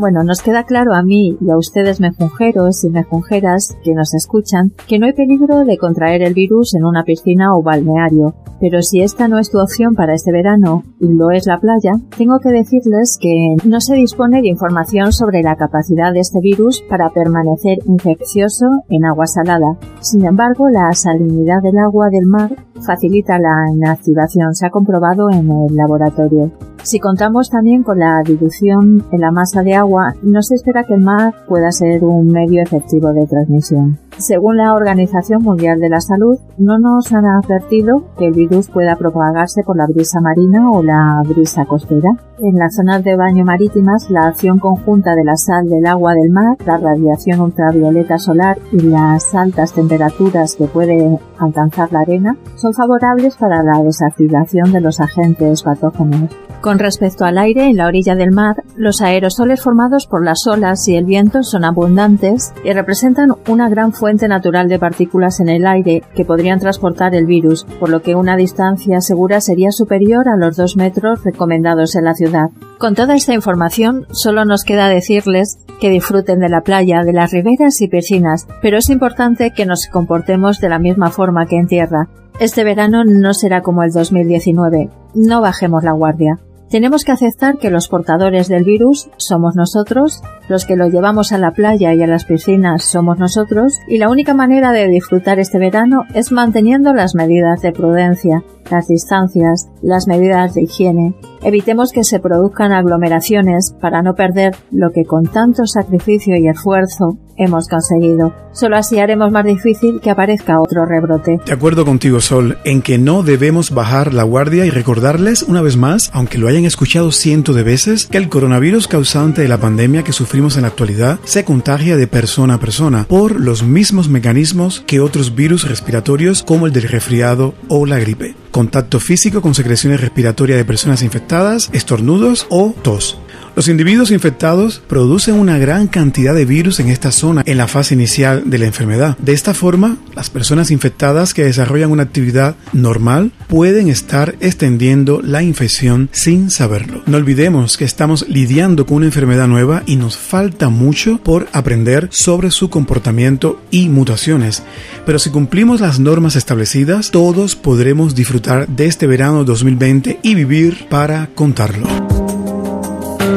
bueno, 0.00 0.24
nos 0.24 0.40
queda 0.40 0.64
claro 0.64 0.94
a 0.94 1.02
mí 1.02 1.36
y 1.40 1.50
a 1.50 1.58
ustedes 1.58 2.00
mejunjeros 2.00 2.82
y 2.84 2.90
mejunjeras 2.90 3.76
que 3.84 3.94
nos 3.94 4.14
escuchan 4.14 4.72
que 4.88 4.98
no 4.98 5.06
hay 5.06 5.12
peligro 5.12 5.64
de 5.64 5.76
contraer 5.76 6.22
el 6.22 6.34
virus 6.34 6.74
en 6.74 6.84
una 6.84 7.04
piscina 7.04 7.54
o 7.54 7.62
balneario, 7.62 8.34
pero 8.60 8.82
si 8.82 9.02
esta 9.02 9.28
no 9.28 9.38
es 9.38 9.50
tu 9.50 9.58
opción 9.58 9.94
para 9.94 10.14
este 10.14 10.32
verano 10.32 10.84
y 10.98 11.08
lo 11.08 11.30
es 11.30 11.46
la 11.46 11.58
playa, 11.58 11.92
tengo 12.16 12.38
que 12.40 12.50
decirles 12.50 13.18
que 13.20 13.56
no 13.64 13.80
se 13.80 13.94
dispone 13.94 14.40
de 14.40 14.48
información 14.48 15.12
sobre 15.12 15.42
la 15.42 15.56
capacidad 15.56 16.12
de 16.12 16.20
este 16.20 16.40
virus 16.40 16.82
para 16.88 17.10
permanecer 17.10 17.78
infeccioso 17.86 18.66
en 18.88 19.04
agua 19.04 19.26
salada. 19.26 19.76
Sin 20.00 20.24
embargo, 20.24 20.68
la 20.70 20.92
salinidad 20.94 21.62
del 21.62 21.78
agua 21.78 22.08
del 22.10 22.26
mar 22.26 22.56
facilita 22.84 23.38
la 23.38 23.72
inactivación, 23.72 24.54
se 24.54 24.66
ha 24.66 24.70
comprobado 24.70 25.30
en 25.30 25.50
el 25.50 25.76
laboratorio. 25.76 26.50
Si 26.82 26.98
contamos 26.98 27.50
también 27.50 27.82
con 27.82 27.98
la 27.98 28.22
dilución 28.24 29.04
en 29.12 29.20
la 29.20 29.30
masa 29.30 29.62
de 29.62 29.74
agua, 29.74 30.14
no 30.22 30.42
se 30.42 30.54
espera 30.54 30.84
que 30.84 30.94
el 30.94 31.02
mar 31.02 31.34
pueda 31.46 31.70
ser 31.72 32.02
un 32.02 32.28
medio 32.28 32.62
efectivo 32.62 33.12
de 33.12 33.26
transmisión. 33.26 33.98
Según 34.18 34.56
la 34.56 34.74
Organización 34.74 35.42
Mundial 35.42 35.78
de 35.80 35.88
la 35.88 36.00
Salud, 36.00 36.38
no 36.58 36.78
nos 36.78 37.12
han 37.12 37.24
advertido 37.26 38.04
que 38.18 38.26
el 38.26 38.34
virus 38.34 38.68
pueda 38.68 38.96
propagarse 38.96 39.62
por 39.64 39.76
la 39.76 39.86
brisa 39.86 40.20
marina 40.20 40.70
o 40.70 40.82
la 40.82 41.22
brisa 41.26 41.64
costera. 41.64 42.10
En 42.38 42.56
las 42.56 42.74
zonas 42.74 43.02
de 43.04 43.16
baño 43.16 43.44
marítimas, 43.44 44.10
la 44.10 44.26
acción 44.28 44.58
conjunta 44.58 45.14
de 45.14 45.24
la 45.24 45.36
sal 45.36 45.66
del 45.66 45.86
agua 45.86 46.12
del 46.14 46.30
mar, 46.30 46.56
la 46.66 46.78
radiación 46.78 47.40
ultravioleta 47.40 48.18
solar 48.18 48.58
y 48.72 48.80
las 48.80 49.34
altas 49.34 49.72
temperaturas 49.72 50.54
que 50.56 50.66
puede 50.66 51.18
alcanzar 51.38 51.92
la 51.92 52.00
arena 52.00 52.36
son 52.56 52.72
favorables 52.74 53.36
para 53.36 53.62
la 53.62 53.82
desactivación 53.82 54.72
de 54.72 54.80
los 54.80 55.00
agentes 55.00 55.62
patógenos. 55.62 56.30
Con 56.60 56.78
respecto 56.78 57.24
al 57.24 57.38
aire, 57.38 57.70
en 57.70 57.78
la 57.78 57.86
orilla 57.86 58.14
del 58.14 58.32
mar, 58.32 58.62
los 58.76 59.00
aerosoles 59.00 59.62
formados 59.62 60.06
por 60.06 60.22
las 60.22 60.46
olas 60.46 60.86
y 60.88 60.96
el 60.96 61.06
viento 61.06 61.42
son 61.42 61.64
abundantes 61.64 62.52
y 62.62 62.72
representan 62.74 63.32
una 63.48 63.70
gran 63.70 63.92
fuente 64.00 64.28
natural 64.28 64.66
de 64.68 64.78
partículas 64.78 65.40
en 65.40 65.50
el 65.50 65.66
aire 65.66 66.02
que 66.16 66.24
podrían 66.24 66.58
transportar 66.58 67.14
el 67.14 67.26
virus, 67.26 67.64
por 67.78 67.90
lo 67.90 68.00
que 68.00 68.14
una 68.14 68.36
distancia 68.36 69.02
segura 69.02 69.42
sería 69.42 69.72
superior 69.72 70.26
a 70.26 70.36
los 70.36 70.56
dos 70.56 70.76
metros 70.76 71.22
recomendados 71.22 71.94
en 71.96 72.04
la 72.04 72.14
ciudad. 72.14 72.48
Con 72.78 72.94
toda 72.94 73.14
esta 73.14 73.34
información, 73.34 74.06
solo 74.10 74.46
nos 74.46 74.64
queda 74.64 74.88
decirles 74.88 75.58
que 75.80 75.90
disfruten 75.90 76.40
de 76.40 76.48
la 76.48 76.62
playa, 76.62 77.02
de 77.04 77.12
las 77.12 77.30
riberas 77.30 77.78
y 77.82 77.88
piscinas, 77.88 78.48
pero 78.62 78.78
es 78.78 78.88
importante 78.88 79.52
que 79.54 79.66
nos 79.66 79.86
comportemos 79.86 80.60
de 80.60 80.70
la 80.70 80.78
misma 80.78 81.10
forma 81.10 81.44
que 81.44 81.58
en 81.58 81.66
tierra. 81.66 82.08
Este 82.40 82.64
verano 82.64 83.04
no 83.04 83.34
será 83.34 83.60
como 83.60 83.82
el 83.82 83.92
2019. 83.92 84.88
No 85.14 85.42
bajemos 85.42 85.84
la 85.84 85.92
guardia. 85.92 86.38
Tenemos 86.70 87.04
que 87.04 87.10
aceptar 87.10 87.58
que 87.58 87.68
los 87.68 87.88
portadores 87.88 88.46
del 88.46 88.62
virus 88.62 89.10
somos 89.16 89.56
nosotros, 89.56 90.22
los 90.48 90.64
que 90.64 90.76
lo 90.76 90.88
llevamos 90.88 91.32
a 91.32 91.38
la 91.38 91.50
playa 91.50 91.92
y 91.94 92.02
a 92.02 92.06
las 92.06 92.24
piscinas 92.24 92.84
somos 92.84 93.18
nosotros, 93.18 93.80
y 93.88 93.98
la 93.98 94.08
única 94.08 94.34
manera 94.34 94.70
de 94.70 94.86
disfrutar 94.86 95.40
este 95.40 95.58
verano 95.58 96.04
es 96.14 96.30
manteniendo 96.30 96.94
las 96.94 97.16
medidas 97.16 97.60
de 97.60 97.72
prudencia, 97.72 98.44
las 98.70 98.86
distancias, 98.86 99.68
las 99.82 100.06
medidas 100.06 100.54
de 100.54 100.62
higiene. 100.62 101.14
Evitemos 101.42 101.92
que 101.92 102.04
se 102.04 102.20
produzcan 102.20 102.72
aglomeraciones 102.72 103.74
para 103.80 104.02
no 104.02 104.14
perder 104.14 104.54
lo 104.70 104.90
que 104.90 105.04
con 105.04 105.24
tanto 105.24 105.66
sacrificio 105.66 106.36
y 106.36 106.48
esfuerzo 106.48 107.18
hemos 107.40 107.66
conseguido. 107.68 108.34
Solo 108.52 108.76
así 108.76 108.98
haremos 108.98 109.32
más 109.32 109.44
difícil 109.44 110.00
que 110.00 110.10
aparezca 110.10 110.60
otro 110.60 110.84
rebrote. 110.84 111.38
De 111.46 111.52
acuerdo 111.52 111.84
contigo, 111.86 112.20
Sol, 112.20 112.58
en 112.64 112.82
que 112.82 112.98
no 112.98 113.22
debemos 113.22 113.70
bajar 113.70 114.12
la 114.12 114.24
guardia 114.24 114.66
y 114.66 114.70
recordarles 114.70 115.42
una 115.42 115.62
vez 115.62 115.76
más, 115.76 116.10
aunque 116.12 116.36
lo 116.36 116.48
hayan 116.48 116.66
escuchado 116.66 117.12
cientos 117.12 117.56
de 117.56 117.62
veces, 117.62 118.06
que 118.06 118.18
el 118.18 118.28
coronavirus 118.28 118.88
causante 118.88 119.42
de 119.42 119.48
la 119.48 119.58
pandemia 119.58 120.02
que 120.02 120.12
sufrimos 120.12 120.56
en 120.56 120.62
la 120.62 120.68
actualidad 120.68 121.18
se 121.24 121.44
contagia 121.44 121.96
de 121.96 122.06
persona 122.06 122.54
a 122.54 122.60
persona 122.60 123.04
por 123.08 123.40
los 123.40 123.62
mismos 123.62 124.08
mecanismos 124.08 124.84
que 124.86 125.00
otros 125.00 125.34
virus 125.34 125.66
respiratorios 125.66 126.42
como 126.42 126.66
el 126.66 126.72
del 126.72 126.88
resfriado 126.88 127.54
o 127.68 127.86
la 127.86 127.98
gripe. 127.98 128.34
Contacto 128.50 128.98
físico 128.98 129.40
con 129.40 129.54
secreciones 129.54 130.00
respiratorias 130.00 130.58
de 130.58 130.64
personas 130.64 131.02
infectadas, 131.02 131.29
estornudos 131.72 132.46
o 132.50 132.74
tos. 132.82 133.16
Los 133.56 133.68
individuos 133.68 134.10
infectados 134.10 134.80
producen 134.86 135.34
una 135.34 135.58
gran 135.58 135.88
cantidad 135.88 136.34
de 136.34 136.44
virus 136.44 136.80
en 136.80 136.88
esta 136.88 137.10
zona 137.10 137.42
en 137.44 137.58
la 137.58 137.66
fase 137.66 137.94
inicial 137.94 138.44
de 138.46 138.58
la 138.58 138.66
enfermedad. 138.66 139.18
De 139.18 139.32
esta 139.32 139.54
forma, 139.54 139.96
las 140.14 140.30
personas 140.30 140.70
infectadas 140.70 141.34
que 141.34 141.44
desarrollan 141.44 141.90
una 141.90 142.04
actividad 142.04 142.54
normal 142.72 143.32
pueden 143.48 143.88
estar 143.88 144.36
extendiendo 144.40 145.20
la 145.22 145.42
infección 145.42 146.08
sin 146.12 146.50
saberlo. 146.50 147.02
No 147.06 147.16
olvidemos 147.16 147.76
que 147.76 147.84
estamos 147.84 148.28
lidiando 148.28 148.86
con 148.86 148.98
una 148.98 149.06
enfermedad 149.06 149.48
nueva 149.48 149.82
y 149.84 149.96
nos 149.96 150.16
falta 150.16 150.68
mucho 150.68 151.18
por 151.18 151.48
aprender 151.52 152.08
sobre 152.12 152.50
su 152.50 152.70
comportamiento 152.70 153.60
y 153.70 153.88
mutaciones. 153.88 154.62
Pero 155.04 155.18
si 155.18 155.30
cumplimos 155.30 155.80
las 155.80 155.98
normas 155.98 156.36
establecidas, 156.36 157.10
todos 157.10 157.56
podremos 157.56 158.14
disfrutar 158.14 158.68
de 158.68 158.86
este 158.86 159.06
verano 159.06 159.44
2020 159.44 160.20
y 160.22 160.34
vivir 160.34 160.86
para 160.88 161.28
contarlo. 161.34 162.19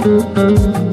Thank 0.03 0.87
you. 0.87 0.92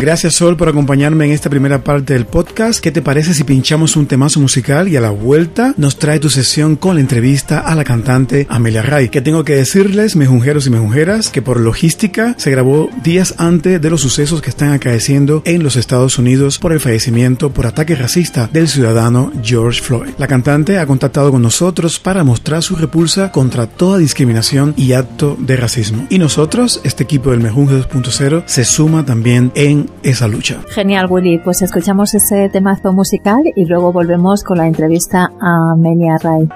Gracias 0.00 0.36
Sol 0.36 0.56
por 0.56 0.70
acompañarme 0.70 1.26
en 1.26 1.32
esta 1.32 1.50
primera 1.50 1.84
parte 1.84 2.14
del 2.14 2.24
podcast. 2.24 2.80
¿Qué 2.80 2.90
te 2.90 3.02
parece 3.02 3.34
si 3.34 3.44
pinchamos 3.44 3.96
un 3.96 4.06
temazo 4.06 4.40
musical 4.40 4.88
y 4.88 4.96
a 4.96 5.00
la 5.02 5.10
vuelta 5.10 5.74
nos 5.76 5.98
trae 5.98 6.18
tu 6.18 6.30
sesión 6.30 6.76
con 6.76 6.94
la 6.94 7.02
entrevista 7.02 7.58
a 7.58 7.74
la 7.74 7.84
cantante 7.84 8.46
Amelia 8.48 8.80
Ray? 8.80 9.10
Que 9.10 9.20
tengo 9.20 9.44
que 9.44 9.56
decirles, 9.56 10.16
mejunjeros 10.16 10.66
y 10.66 10.70
mejunjeras, 10.70 11.28
que 11.28 11.42
por 11.42 11.60
logística 11.60 12.34
se 12.38 12.50
grabó 12.50 12.88
días 13.04 13.34
antes 13.36 13.78
de 13.78 13.90
los 13.90 14.00
sucesos 14.00 14.40
que 14.40 14.48
están 14.48 14.72
acaeciendo 14.72 15.42
en 15.44 15.62
los 15.62 15.76
Estados 15.76 16.18
Unidos 16.18 16.58
por 16.58 16.72
el 16.72 16.80
fallecimiento 16.80 17.52
por 17.52 17.66
ataque 17.66 17.94
racista 17.94 18.48
del 18.50 18.68
ciudadano 18.68 19.30
George 19.42 19.82
Floyd. 19.82 20.14
La 20.16 20.28
cantante 20.28 20.78
ha 20.78 20.86
contactado 20.86 21.30
con 21.30 21.42
nosotros 21.42 21.98
para 21.98 22.24
mostrar 22.24 22.62
su 22.62 22.74
repulsa 22.74 23.32
contra 23.32 23.66
toda 23.66 23.98
discriminación 23.98 24.72
y 24.78 24.94
acto 24.94 25.36
de 25.38 25.58
racismo. 25.58 26.06
Y 26.08 26.18
nosotros, 26.18 26.80
este 26.84 27.04
equipo 27.04 27.32
del 27.32 27.40
Mejunje 27.40 27.74
2.0, 27.74 28.44
se 28.46 28.64
suma 28.64 29.04
también 29.04 29.52
en 29.54 29.89
esa 30.02 30.26
lucha. 30.28 30.60
Genial, 30.68 31.06
Willy. 31.10 31.38
Pues 31.38 31.62
escuchamos 31.62 32.14
ese 32.14 32.48
temazo 32.48 32.92
musical 32.92 33.42
y 33.54 33.64
luego 33.66 33.92
volvemos 33.92 34.42
con 34.42 34.58
la 34.58 34.66
entrevista 34.66 35.30
a 35.40 35.72
Amelia 35.72 36.16
Ray. 36.18 36.48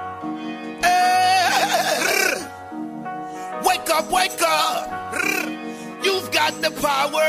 Wake 3.64 3.90
up, 3.90 4.10
wake 4.12 4.42
up. 4.42 4.90
You've 6.02 6.30
got 6.30 6.52
the 6.60 6.70
power. 6.80 7.22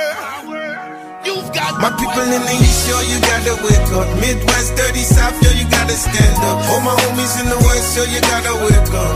You've 1.26 1.52
got 1.54 1.80
My 1.82 1.90
the 1.90 1.96
people 1.98 2.22
in 2.22 2.42
the 2.46 2.54
east, 2.62 2.88
yo, 2.88 3.00
you 3.02 3.20
gotta 3.22 3.56
wake 3.66 3.92
up. 3.98 4.08
Midwest, 4.22 4.76
dirty 4.78 5.02
south, 5.02 5.34
yo, 5.42 5.50
you 5.58 5.66
gotta 5.70 5.94
stand 5.94 6.38
up. 6.38 6.70
All 6.70 6.82
my 6.82 6.94
homies 6.94 7.42
in 7.42 7.50
the 7.50 7.58
west, 7.66 7.98
yo, 7.98 8.04
you 8.04 8.22
gotta 8.22 8.54
wake 8.62 8.94
up. 8.94 9.16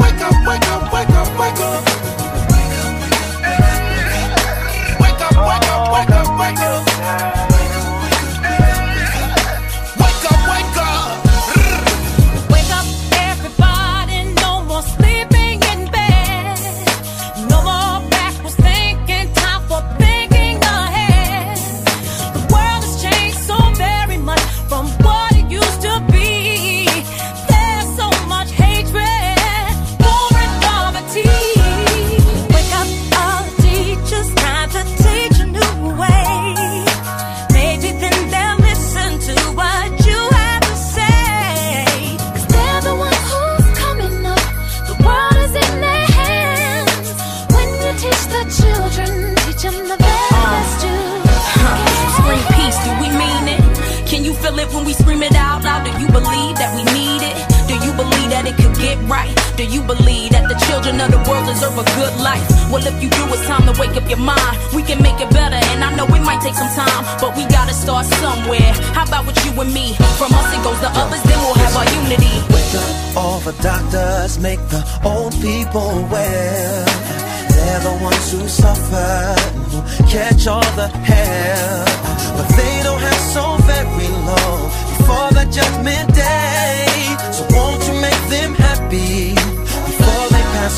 Wake 0.00 0.20
up, 0.26 0.34
wake 0.46 0.68
up, 0.74 0.92
wake 0.92 1.14
up, 1.14 1.28
wake 1.38 1.60
up. 1.60 1.82
Wake 5.00 5.20
up, 5.22 5.36
wake 5.46 5.62
up, 5.62 5.63
wake 5.94 6.10
up, 6.10 6.38
wake 6.40 6.58
up. 6.58 7.43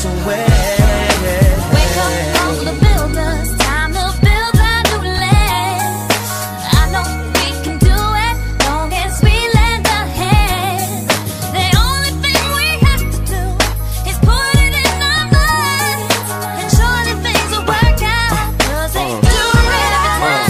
Away? 0.05 0.45
Wake 1.73 1.97
up, 1.97 2.13
all 2.41 2.55
the 2.67 2.75
builders, 2.85 3.49
time 3.57 3.91
to 3.93 4.05
build 4.21 4.55
a 4.57 4.75
new 4.89 5.03
land. 5.23 6.11
I 6.63 6.83
know 6.93 7.05
we 7.37 7.47
can 7.63 7.77
do 7.79 7.97
it, 8.25 8.35
long 8.67 8.93
as 8.93 9.21
we 9.23 9.35
lend 9.57 9.85
a 9.87 10.01
hand. 10.19 11.09
The 11.57 11.67
only 11.85 12.13
thing 12.23 12.41
we 12.59 12.67
have 12.85 13.03
to 13.13 13.19
do 13.33 13.43
is 14.09 14.17
put 14.27 14.47
it 14.63 14.73
in 14.85 15.01
our 15.11 15.25
minds, 15.33 16.29
and 16.61 16.69
surely 16.77 17.15
things 17.25 17.49
will 17.53 17.65
work 17.65 18.01
out. 18.03 18.37
'Cause 18.59 18.93
they 18.93 19.09
uh. 19.09 19.21
do 19.21 19.41
it 19.81 19.91
all 19.97 20.19
uh. 20.21 20.45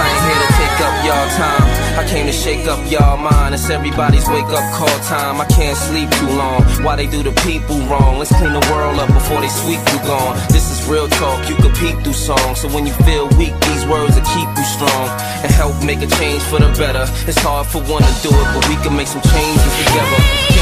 I 0.00 0.06
ain't 0.10 0.22
here 0.26 0.40
to 0.44 0.50
take 0.60 0.78
up 0.88 0.94
y'all 1.06 1.28
time. 1.38 1.68
I 2.00 2.04
came 2.08 2.26
to 2.26 2.32
shake 2.32 2.66
up 2.66 2.80
y'all 2.90 3.16
mind. 3.16 3.54
It's 3.54 3.70
everybody's 3.70 4.28
wake 4.28 4.50
up 4.58 4.66
call 4.74 4.98
time. 5.06 5.40
I 5.40 5.46
can't 5.46 5.76
sleep 5.78 6.10
too 6.18 6.28
long. 6.28 6.63
Why 6.84 6.96
they 6.96 7.06
do 7.06 7.22
the 7.22 7.32
people 7.40 7.80
wrong? 7.88 8.18
Let's 8.18 8.28
clean 8.36 8.52
the 8.52 8.60
world 8.70 8.98
up 8.98 9.08
before 9.08 9.40
they 9.40 9.48
sweep 9.48 9.80
you 9.90 9.98
gone. 10.04 10.36
This 10.52 10.70
is 10.70 10.86
real 10.86 11.08
talk. 11.08 11.48
You 11.48 11.56
can 11.56 11.72
peek 11.80 11.96
through 12.04 12.12
songs. 12.12 12.60
So 12.60 12.68
when 12.68 12.86
you 12.86 12.92
feel 13.08 13.26
weak, 13.40 13.58
these 13.72 13.86
words 13.86 14.16
will 14.16 14.28
keep 14.36 14.48
you 14.52 14.64
strong 14.64 15.08
and 15.40 15.50
help 15.50 15.82
make 15.82 16.02
a 16.02 16.06
change 16.20 16.42
for 16.42 16.60
the 16.60 16.68
better. 16.76 17.08
It's 17.26 17.40
hard 17.40 17.66
for 17.68 17.80
one 17.88 18.02
to 18.02 18.14
do 18.20 18.28
it, 18.28 18.48
but 18.52 18.68
we 18.68 18.76
can 18.84 18.94
make 18.94 19.08
some 19.08 19.22
changes 19.22 19.72
together. 19.80 20.53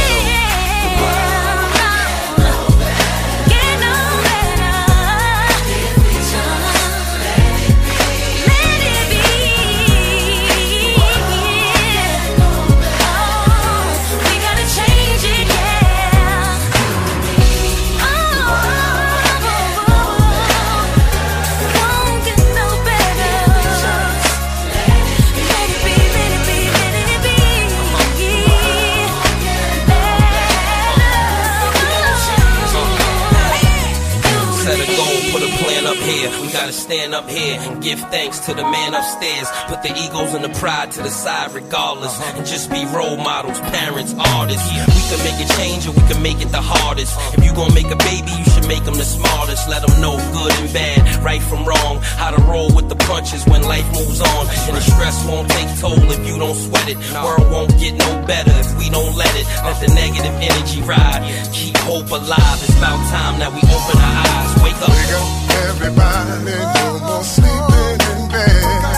A 34.82 34.86
goal, 34.98 35.30
put 35.30 35.42
a 35.46 35.52
plan 35.62 35.86
up 35.86 35.96
here. 35.96 36.28
We 36.42 36.50
gotta 36.50 36.72
stand 36.72 37.14
up 37.14 37.30
here 37.30 37.56
and 37.60 37.80
give 37.80 38.00
thanks 38.10 38.40
to 38.46 38.54
the 38.54 38.64
man 38.64 38.94
upstairs. 38.94 39.46
Put 39.70 39.82
the 39.84 39.94
egos 39.94 40.34
and 40.34 40.42
the 40.42 40.50
pride 40.58 40.90
to 40.92 41.02
the 41.02 41.10
side 41.10 41.54
regardless. 41.54 42.18
And 42.34 42.44
just 42.44 42.68
be 42.68 42.84
role 42.86 43.16
models, 43.16 43.60
parents, 43.70 44.12
artists. 44.18 44.66
We 44.74 45.02
can 45.06 45.22
make 45.22 45.38
a 45.38 45.48
change 45.54 45.86
or 45.86 45.92
we 45.92 46.02
can 46.10 46.20
make 46.20 46.40
it 46.42 46.50
the 46.50 46.60
hardest. 46.60 47.14
If 47.38 47.44
you 47.44 47.54
gon' 47.54 47.72
make 47.74 47.94
a 47.94 48.00
baby, 48.10 48.32
you 48.34 48.44
should 48.50 48.66
make 48.66 48.82
them 48.82 48.94
the 48.94 49.06
smartest. 49.06 49.68
Let 49.68 49.86
them 49.86 50.00
know 50.00 50.18
good 50.34 50.50
and 50.58 50.72
bad, 50.74 51.22
right 51.22 51.42
from 51.42 51.62
wrong. 51.62 52.02
How 52.18 52.34
to 52.34 52.42
roll 52.50 52.74
with 52.74 52.88
the 52.88 52.98
punches 53.06 53.46
when 53.46 53.62
life 53.62 53.86
moves 53.94 54.18
on. 54.20 54.50
And 54.66 54.74
the 54.74 54.82
stress 54.82 55.14
won't 55.30 55.48
take 55.50 55.70
toll 55.78 56.10
if 56.10 56.26
you 56.26 56.42
don't 56.42 56.58
sweat 56.58 56.88
it. 56.90 56.98
World 57.22 57.46
won't 57.54 57.70
get 57.78 57.94
no 57.94 58.10
better 58.26 58.50
if 58.58 58.74
we 58.74 58.90
don't 58.90 59.14
let 59.14 59.30
it. 59.38 59.46
Let 59.62 59.78
the 59.78 59.94
negative 59.94 60.34
energy 60.42 60.82
ride. 60.82 61.22
Keep 61.54 61.76
hope 61.86 62.10
alive. 62.10 62.58
It's 62.66 62.74
about 62.74 62.98
time 63.14 63.38
that 63.38 63.54
we 63.54 63.62
open 63.62 63.96
our 64.02 64.26
eyes. 64.26 64.71
Wake 64.80 65.12
up. 65.18 65.28
Everybody, 65.68 66.56
no 66.74 66.98
more 67.06 67.24
sleeping 67.24 68.00
in 68.12 68.28
bed. 68.30 68.91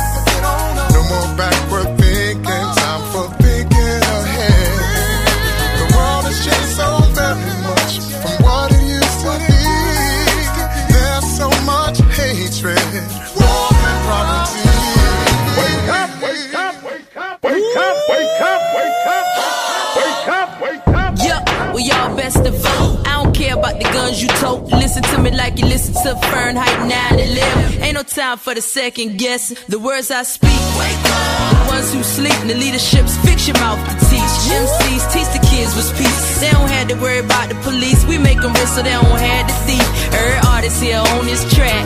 Guns 24.15 24.23
you 24.23 24.29
tote. 24.41 24.63
Listen 24.71 25.03
to 25.03 25.19
me 25.19 25.31
like 25.31 25.59
you 25.59 25.67
listen 25.67 25.95
to 25.95 26.15
Fahrenheit 26.29 26.79
9 26.89 27.19
11. 27.19 27.83
Ain't 27.83 27.95
no 27.95 28.03
time 28.03 28.39
for 28.39 28.55
the 28.55 28.61
second 28.61 29.19
guessing. 29.19 29.57
The 29.69 29.79
words 29.79 30.11
I 30.11 30.23
speak, 30.23 30.61
wake 30.79 31.05
up. 31.07 31.51
The 31.51 31.73
ones 31.75 31.93
who 31.93 32.03
sleep, 32.03 32.39
in 32.43 32.49
the 32.49 32.55
leaderships, 32.55 33.17
fix 33.27 33.49
your 33.49 33.59
mouth 33.59 33.79
to 33.89 33.95
teach. 34.11 34.35
MCs 34.51 35.05
teach 35.13 35.31
the 35.37 35.43
kids 35.51 35.75
with 35.77 35.91
peace. 35.99 36.41
They 36.41 36.51
don't 36.51 36.71
have 36.71 36.89
to 36.89 36.97
worry 36.97 37.21
about 37.21 37.49
the 37.49 37.57
police. 37.63 38.05
We 38.07 38.19
make 38.19 38.41
them 38.41 38.53
rich 38.53 38.71
so 38.77 38.83
they 38.83 38.95
don't 38.95 39.21
have 39.21 39.47
the 39.47 39.57
thief. 39.67 39.87
Every 40.15 40.41
artist 40.49 40.83
here 40.83 40.99
on 40.99 41.27
this 41.27 41.43
track. 41.55 41.85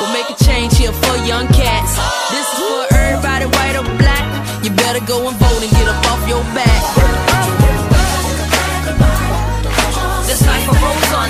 We'll 0.00 0.12
make 0.12 0.28
a 0.30 0.38
change 0.44 0.76
here 0.76 0.92
for 0.92 1.14
young 1.26 1.46
cats. 1.48 1.92
This 2.32 2.46
is 2.46 2.58
for 2.58 2.94
everybody, 2.94 3.46
white 3.46 3.76
or 3.78 3.86
black. 3.98 4.26
You 4.64 4.70
better 4.74 5.04
go 5.06 5.28
and 5.28 5.36
vote 5.36 5.62
and 5.62 5.70
get 5.70 5.86
up 5.88 6.00
off 6.10 6.22
your 6.28 6.42
back. 6.54 7.01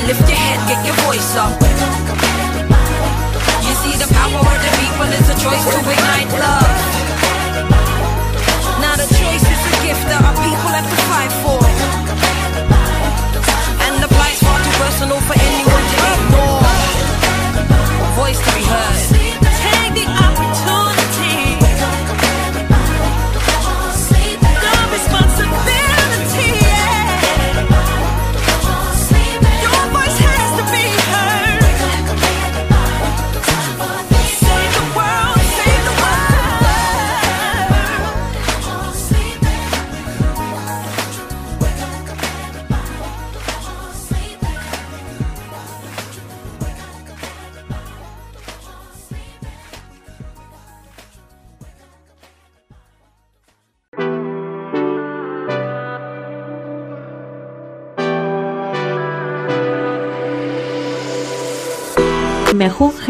Lift 0.06 0.28
your 0.28 0.38
head, 0.38 0.58
get 0.68 0.80
your 0.86 0.96
voice 1.06 1.36
up. 1.36 1.54
You 3.62 3.72
see 3.82 3.94
the 4.02 4.08
power 4.12 4.40
of 4.42 4.58
the 4.64 4.72
people, 4.82 5.06
it's 5.14 5.30
a 5.30 5.38
choice 5.38 5.64
to 5.70 5.78
ignite 5.78 6.30
love. 6.42 6.74
Now 8.82 8.94
the 8.98 9.06
choice 9.06 9.46
is 9.46 9.62
a 9.70 9.74
gift 9.86 10.04
that 10.10 10.20
our 10.26 10.36
people 10.42 10.70
have 10.74 10.88
to 10.90 10.98
fight 11.10 11.32
for. 11.42 11.60
And 13.86 13.94
the 14.02 14.10
fight's 14.10 14.42
far 14.42 14.58
too 14.58 14.74
personal 14.82 15.20
for 15.22 15.36
anyone 15.38 15.84
to 15.92 15.98
ignore. 16.14 16.62
Voice 18.18 18.40
to 18.42 18.50
be 18.58 18.64
heard. 18.64 18.91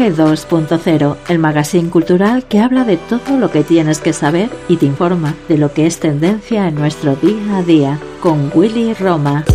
Mejunje 0.03 0.21
2.0, 0.21 1.15
el 1.29 1.39
magazine 1.39 1.89
cultural 1.89 2.43
que 2.43 2.59
habla 2.59 2.83
de 2.83 2.97
todo 2.97 3.37
lo 3.37 3.49
que 3.51 3.63
tienes 3.63 3.99
que 3.99 4.11
saber 4.11 4.49
y 4.67 4.75
te 4.75 4.85
informa 4.85 5.33
de 5.47 5.57
lo 5.57 5.71
que 5.71 5.85
es 5.85 6.01
tendencia 6.01 6.67
en 6.67 6.75
nuestro 6.75 7.15
día 7.15 7.57
a 7.57 7.63
día, 7.63 7.99
con 8.19 8.51
Willy 8.53 8.93
Roma. 8.95 9.45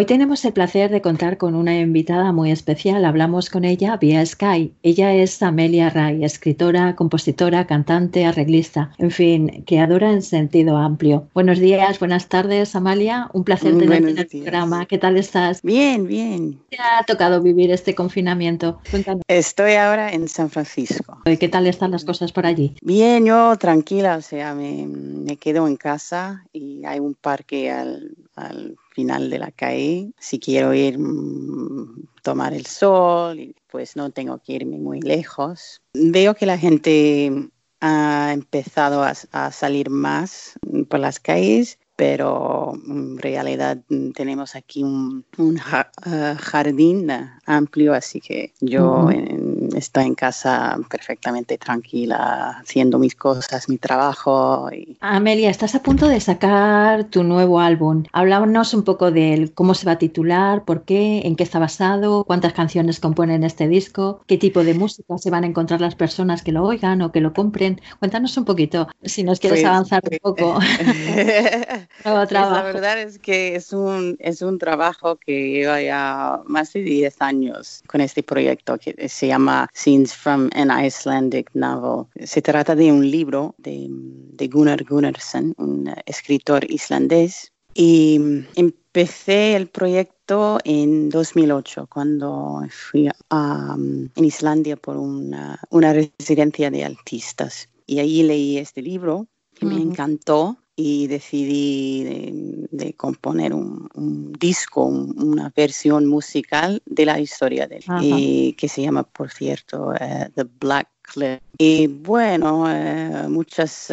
Hoy 0.00 0.06
tenemos 0.06 0.42
el 0.46 0.54
placer 0.54 0.90
de 0.90 1.02
contar 1.02 1.36
con 1.36 1.54
una 1.54 1.78
invitada 1.78 2.32
muy 2.32 2.50
especial. 2.50 3.04
Hablamos 3.04 3.50
con 3.50 3.66
ella 3.66 3.98
vía 3.98 4.24
Sky. 4.24 4.72
Ella 4.82 5.12
es 5.12 5.42
Amelia 5.42 5.90
Ray, 5.90 6.24
escritora, 6.24 6.96
compositora, 6.96 7.66
cantante, 7.66 8.24
arreglista, 8.24 8.92
en 8.96 9.10
fin, 9.10 9.62
creadora 9.66 10.10
en 10.10 10.22
sentido 10.22 10.78
amplio. 10.78 11.28
Buenos 11.34 11.58
días, 11.58 11.98
buenas 11.98 12.28
tardes, 12.30 12.74
Amalia. 12.74 13.28
Un 13.34 13.44
placer 13.44 13.76
tenerte 13.76 13.96
en 13.96 14.08
el 14.08 14.26
días. 14.26 14.42
programa. 14.44 14.86
¿Qué 14.86 14.96
tal 14.96 15.18
estás? 15.18 15.60
Bien, 15.60 16.06
bien. 16.06 16.58
¿Te 16.70 16.78
ha 16.78 17.04
tocado 17.04 17.42
vivir 17.42 17.70
este 17.70 17.94
confinamiento? 17.94 18.80
Cuéntanos. 18.90 19.22
Estoy 19.28 19.74
ahora 19.74 20.12
en 20.12 20.28
San 20.28 20.48
Francisco. 20.48 21.18
¿Qué 21.26 21.48
tal 21.50 21.66
están 21.66 21.90
las 21.90 22.06
cosas 22.06 22.32
por 22.32 22.46
allí? 22.46 22.74
Bien, 22.80 23.26
yo 23.26 23.54
tranquila, 23.58 24.16
o 24.16 24.22
sea, 24.22 24.54
me, 24.54 24.86
me 24.86 25.36
quedo 25.36 25.68
en 25.68 25.76
casa 25.76 26.46
y 26.54 26.86
hay 26.86 27.00
un 27.00 27.12
parque 27.12 27.70
al, 27.70 28.16
al 28.34 28.76
final 29.00 29.30
de 29.30 29.38
la 29.38 29.50
calle. 29.50 30.12
Si 30.18 30.38
quiero 30.38 30.74
ir 30.74 30.98
mm, 30.98 32.08
tomar 32.22 32.52
el 32.52 32.66
sol, 32.66 33.54
pues 33.70 33.96
no 33.96 34.10
tengo 34.10 34.38
que 34.44 34.52
irme 34.54 34.78
muy 34.78 35.00
lejos. 35.00 35.80
Veo 35.94 36.34
que 36.34 36.44
la 36.46 36.58
gente 36.58 37.32
ha 37.80 38.32
empezado 38.34 39.02
a, 39.02 39.14
a 39.32 39.50
salir 39.52 39.88
más 39.88 40.52
por 40.90 41.00
las 41.00 41.18
calles, 41.18 41.78
pero 41.96 42.72
en 42.86 43.16
realidad 43.18 43.78
tenemos 44.14 44.54
aquí 44.54 44.82
un, 44.82 45.24
un 45.38 45.56
ja- 45.56 45.90
eh, 46.06 46.34
jardín 46.38 47.08
eh, 47.10 47.26
amplio, 47.46 47.94
así 47.94 48.20
que 48.20 48.52
yo 48.60 49.10
en- 49.10 49.49
estoy 49.74 50.04
en 50.04 50.14
casa 50.14 50.78
perfectamente 50.88 51.58
tranquila, 51.58 52.58
haciendo 52.60 52.98
mis 52.98 53.14
cosas, 53.14 53.68
mi 53.68 53.78
trabajo. 53.78 54.68
Y, 54.72 54.96
Amelia, 55.00 55.50
estás 55.50 55.74
a 55.74 55.82
punto 55.82 56.08
de 56.08 56.20
sacar 56.20 57.04
tu 57.04 57.22
nuevo 57.24 57.60
álbum. 57.60 58.04
Háblanos 58.12 58.74
un 58.74 58.82
poco 58.84 59.10
de 59.10 59.34
él, 59.34 59.52
cómo 59.54 59.74
se 59.74 59.86
va 59.86 59.92
a 59.92 59.98
titular, 59.98 60.64
por 60.64 60.84
qué, 60.84 61.22
en 61.24 61.36
qué 61.36 61.42
está 61.44 61.58
basado, 61.58 62.24
cuántas 62.24 62.52
canciones 62.52 63.00
componen 63.00 63.44
este 63.44 63.68
disco, 63.68 64.22
qué 64.26 64.38
tipo 64.38 64.64
de 64.64 64.74
música 64.74 65.18
se 65.18 65.30
van 65.30 65.44
a 65.44 65.46
encontrar 65.46 65.80
las 65.80 65.94
personas 65.94 66.42
que 66.42 66.52
lo 66.52 66.64
oigan 66.64 67.02
o 67.02 67.12
que 67.12 67.20
lo 67.20 67.32
compren. 67.32 67.80
Cuéntanos 67.98 68.36
un 68.36 68.44
poquito, 68.44 68.88
si 69.02 69.22
nos 69.24 69.40
quieres 69.40 69.60
Pues, 69.60 69.64
avanzar 69.70 70.02
un 70.10 70.18
poco. 70.22 70.58
Nuevo 72.04 72.26
Pues 72.28 72.28
trabajo. 72.28 72.54
la 72.54 72.62
verdad 72.62 72.98
es 73.00 73.18
que 73.18 73.56
es 73.56 73.72
un, 73.72 74.16
es 74.18 74.42
un 74.42 74.58
trabajo 74.58 75.16
que 75.16 75.50
lleva 75.50 75.80
ya 75.82 76.40
más 76.46 76.72
de 76.72 76.80
10 76.80 77.16
años 77.20 77.82
con 77.86 78.00
este 78.00 78.22
proyecto 78.22 78.78
que 78.78 79.08
se 79.08 79.26
llama 79.26 79.59
Scenes 79.72 80.14
from 80.14 80.50
an 80.54 80.70
Icelandic 80.70 81.50
Novel. 81.54 82.06
Se 82.24 82.42
trata 82.42 82.74
de 82.74 82.92
un 82.92 83.10
libro 83.10 83.54
de, 83.58 83.86
de 83.90 84.48
Gunnar 84.48 84.84
Gunnarsson, 84.84 85.54
un 85.58 85.92
escritor 86.06 86.70
islandés. 86.70 87.52
Y 87.72 88.20
empecé 88.56 89.54
el 89.54 89.68
proyecto 89.68 90.58
en 90.64 91.08
2008, 91.08 91.86
cuando 91.88 92.62
fui 92.70 93.08
a, 93.30 93.76
mm, 93.76 94.10
en 94.16 94.24
Islandia 94.24 94.76
por 94.76 94.96
una, 94.96 95.60
una 95.70 95.92
residencia 95.92 96.70
de 96.70 96.84
artistas. 96.84 97.68
Y 97.86 98.00
allí 98.00 98.22
leí 98.24 98.58
este 98.58 98.82
libro 98.82 99.28
que 99.54 99.66
me 99.66 99.76
Ujú. 99.76 99.90
encantó 99.90 100.59
y 100.82 101.06
decidí 101.08 102.04
de, 102.04 102.68
de 102.84 102.94
componer 102.94 103.52
un, 103.52 103.88
un 103.94 104.32
disco, 104.32 104.84
un- 104.84 105.14
una 105.22 105.52
versión 105.54 106.06
musical 106.06 106.80
de 106.86 107.04
la 107.06 107.20
historia 107.20 107.66
de 107.66 107.76
él, 107.76 107.84
y 108.00 108.52
que 108.54 108.68
se 108.68 108.80
llama, 108.82 109.02
por 109.02 109.30
cierto, 109.30 109.92
eh, 109.94 110.28
The 110.34 110.44
Black 110.60 110.88
Cliff. 111.02 111.40
Y 111.58 111.86
bueno, 111.88 112.64
eh, 112.70 113.26
muchas 113.28 113.90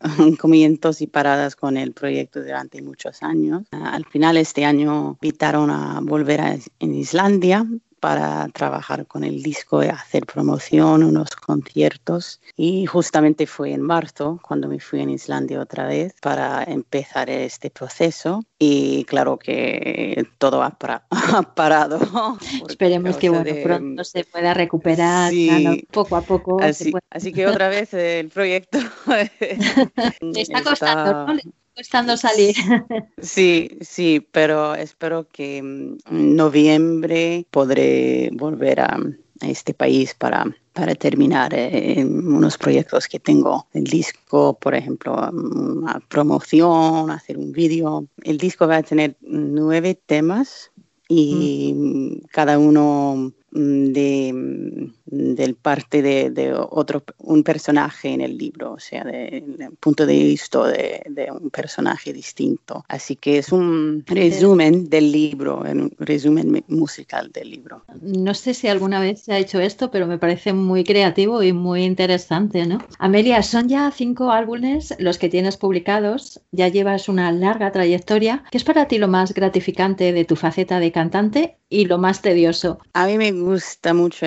comienzos 0.40 1.00
y 1.00 1.06
paradas 1.06 1.56
con 1.56 1.76
el 1.76 1.92
proyecto 1.92 2.42
durante 2.42 2.82
muchos 2.82 3.22
años. 3.22 3.62
Al 3.72 4.04
final 4.06 4.36
este 4.36 4.64
año 4.64 5.16
invitaron 5.22 5.70
a 5.70 6.00
volver 6.02 6.40
a 6.40 6.56
en 6.78 6.94
Islandia 6.94 7.66
para 8.02 8.48
trabajar 8.48 9.06
con 9.06 9.22
el 9.22 9.44
disco, 9.44 9.78
hacer 9.78 10.26
promoción, 10.26 11.04
unos 11.04 11.30
conciertos. 11.36 12.40
Y 12.56 12.84
justamente 12.86 13.46
fue 13.46 13.72
en 13.72 13.80
marzo 13.80 14.40
cuando 14.42 14.66
me 14.66 14.80
fui 14.80 15.00
en 15.00 15.10
Islandia 15.10 15.60
otra 15.60 15.86
vez 15.86 16.12
para 16.20 16.64
empezar 16.64 17.30
este 17.30 17.70
proceso. 17.70 18.42
Y 18.58 19.04
claro 19.04 19.38
que 19.38 20.26
todo 20.38 20.64
ha, 20.64 20.70
para- 20.70 21.06
ha 21.10 21.42
parado. 21.54 22.00
Esperemos 22.68 23.16
que 23.18 23.28
bueno, 23.28 23.44
de- 23.44 23.62
pronto 23.62 24.02
se 24.02 24.24
pueda 24.24 24.52
recuperar 24.52 25.30
Sí. 25.30 25.46
claro, 25.48 25.76
poco 25.92 26.16
a 26.16 26.22
poco. 26.22 26.60
Así, 26.60 26.90
puede- 26.90 27.04
así 27.08 27.32
que 27.32 27.46
otra 27.46 27.68
vez 27.68 27.94
el 27.94 28.30
proyecto 28.30 28.78
Le 29.06 29.30
está 30.42 30.64
costando, 30.64 31.34
¿no? 31.34 31.40
Costando 31.74 32.16
salir. 32.16 32.54
Sí, 33.22 33.78
sí, 33.80 34.26
pero 34.32 34.74
espero 34.74 35.28
que 35.30 35.58
en 35.58 35.98
noviembre 36.10 37.46
podré 37.50 38.30
volver 38.32 38.80
a, 38.80 38.98
a 39.40 39.48
este 39.48 39.74
país 39.74 40.14
para, 40.14 40.44
para 40.72 40.94
terminar 40.94 41.52
eh, 41.54 42.04
unos 42.04 42.58
proyectos 42.58 43.06
que 43.06 43.20
tengo. 43.20 43.66
El 43.72 43.84
disco, 43.84 44.54
por 44.58 44.74
ejemplo, 44.74 45.14
una 45.32 46.00
promoción, 46.08 47.10
hacer 47.10 47.38
un 47.38 47.52
vídeo. 47.52 48.06
El 48.22 48.38
disco 48.38 48.66
va 48.66 48.78
a 48.78 48.82
tener 48.82 49.16
nueve 49.20 49.94
temas 49.94 50.70
y 51.08 52.22
cada 52.32 52.58
uno 52.58 53.14
mm, 53.16 53.41
de, 53.52 54.32
mm, 54.32 55.34
del 55.34 55.54
parte 55.56 56.02
de, 56.02 56.30
de 56.30 56.52
otro 56.54 57.02
un 57.18 57.42
personaje 57.42 58.08
en 58.08 58.20
el 58.20 58.36
libro, 58.38 58.72
o 58.72 58.78
sea, 58.78 59.04
del 59.04 59.44
punto 59.78 60.06
de 60.06 60.14
vista 60.14 60.66
de, 60.66 61.02
de 61.08 61.30
un 61.30 61.50
personaje 61.50 62.12
distinto. 62.12 62.84
Así 62.88 63.16
que 63.16 63.38
es 63.38 63.52
un 63.52 64.02
resumen 64.06 64.88
del 64.88 65.12
libro, 65.12 65.60
un 65.60 65.92
resumen 65.98 66.50
mu- 66.50 66.60
musical 66.68 67.30
del 67.32 67.50
libro. 67.50 67.84
No 68.00 68.34
sé 68.34 68.54
si 68.54 68.68
alguna 68.68 69.00
vez 69.00 69.20
se 69.22 69.32
ha 69.32 69.38
hecho 69.38 69.60
esto, 69.60 69.90
pero 69.90 70.06
me 70.06 70.18
parece 70.18 70.52
muy 70.52 70.84
creativo 70.84 71.42
y 71.42 71.52
muy 71.52 71.84
interesante, 71.84 72.66
¿no? 72.66 72.78
Amelia, 72.98 73.42
son 73.42 73.68
ya 73.68 73.90
cinco 73.90 74.30
álbumes 74.30 74.94
los 74.98 75.18
que 75.18 75.28
tienes 75.28 75.56
publicados, 75.56 76.40
ya 76.52 76.68
llevas 76.68 77.08
una 77.08 77.30
larga 77.32 77.70
trayectoria. 77.72 78.44
¿Qué 78.50 78.58
es 78.58 78.64
para 78.64 78.88
ti 78.88 78.98
lo 78.98 79.08
más 79.08 79.34
gratificante 79.34 80.12
de 80.12 80.24
tu 80.24 80.36
faceta 80.36 80.80
de 80.80 80.92
cantante 80.92 81.56
y 81.68 81.84
lo 81.86 81.98
más 81.98 82.22
tedioso? 82.22 82.78
A 82.94 83.06
mí 83.06 83.18
me 83.18 83.32
gusta 83.42 83.92
mucho 83.92 84.26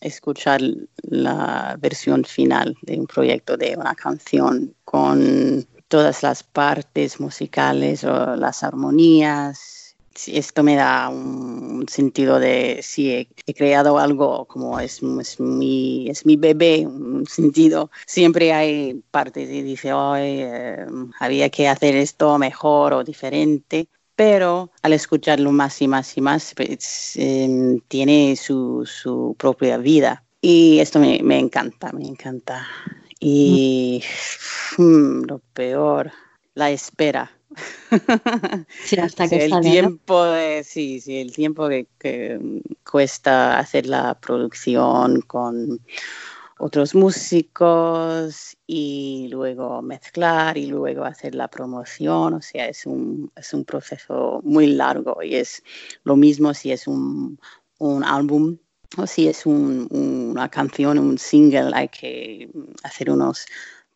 escuchar 0.00 0.60
la 1.02 1.76
versión 1.78 2.24
final 2.24 2.76
de 2.82 2.98
un 2.98 3.06
proyecto, 3.06 3.56
de 3.56 3.76
una 3.76 3.94
canción, 3.94 4.74
con 4.84 5.66
todas 5.88 6.22
las 6.22 6.42
partes 6.42 7.20
musicales 7.20 8.04
o 8.04 8.36
las 8.36 8.62
armonías. 8.62 9.96
Sí, 10.14 10.38
Esto 10.38 10.62
me 10.62 10.76
da 10.76 11.10
un 11.10 11.86
sentido 11.88 12.40
de 12.40 12.80
si 12.82 13.12
he, 13.12 13.54
creado 13.54 13.98
algo 13.98 14.46
como 14.46 14.80
es, 14.80 15.02
mi, 15.02 16.08
bebé, 16.38 16.86
un 16.86 17.26
sentido. 17.26 17.90
Siempre 18.06 18.52
hay 18.52 18.94
partes 19.10 19.50
y 19.50 19.62
dice, 19.62 19.92
hoy 19.92 20.42
había 21.20 21.50
que 21.50 21.68
hacer 21.68 21.96
esto 21.96 22.38
mejor 22.38 22.94
o 22.94 23.04
diferente 23.04 23.88
pero 24.16 24.72
al 24.82 24.94
escucharlo 24.94 25.52
más 25.52 25.80
y 25.82 25.88
más 25.88 26.16
y 26.16 26.20
más, 26.22 26.54
pues, 26.56 27.12
eh, 27.16 27.78
tiene 27.86 28.34
su, 28.36 28.84
su, 28.86 29.36
propia 29.38 29.76
vida. 29.76 30.24
Y 30.40 30.78
esto 30.80 30.98
me, 30.98 31.20
me 31.22 31.38
encanta, 31.38 31.92
me 31.92 32.06
encanta. 32.06 32.66
Y 33.20 34.02
mm, 34.78 35.24
lo 35.24 35.40
peor, 35.52 36.10
la 36.54 36.70
espera. 36.70 37.30
Sí, 38.84 38.98
hasta 38.98 39.28
que 39.28 39.36
Sí, 39.36 39.44
el 39.44 39.50
sale, 39.50 39.66
¿no? 39.66 39.72
tiempo 39.72 40.24
de, 40.24 40.64
sí, 40.64 41.00
sí, 41.00 41.18
el 41.18 41.32
tiempo 41.32 41.68
que, 41.68 41.86
que 41.98 42.40
cuesta 42.90 43.58
hacer 43.58 43.86
la 43.86 44.18
producción 44.18 45.20
con 45.22 45.80
otros 46.58 46.94
músicos 46.94 48.56
y 48.66 49.28
luego 49.30 49.82
mezclar 49.82 50.56
y 50.56 50.66
luego 50.66 51.04
hacer 51.04 51.34
la 51.34 51.48
promoción. 51.48 52.34
O 52.34 52.42
sea, 52.42 52.66
es 52.68 52.86
un, 52.86 53.30
es 53.36 53.52
un 53.52 53.64
proceso 53.64 54.40
muy 54.44 54.66
largo 54.68 55.22
y 55.22 55.34
es 55.36 55.62
lo 56.04 56.16
mismo 56.16 56.54
si 56.54 56.72
es 56.72 56.86
un, 56.86 57.38
un 57.78 58.04
álbum 58.04 58.56
o 58.96 59.06
si 59.06 59.28
es 59.28 59.44
un- 59.46 59.88
una 59.90 60.48
canción, 60.48 60.98
un 60.98 61.18
single, 61.18 61.70
hay 61.74 61.88
que 61.88 62.48
hacer 62.84 63.10
unos 63.10 63.44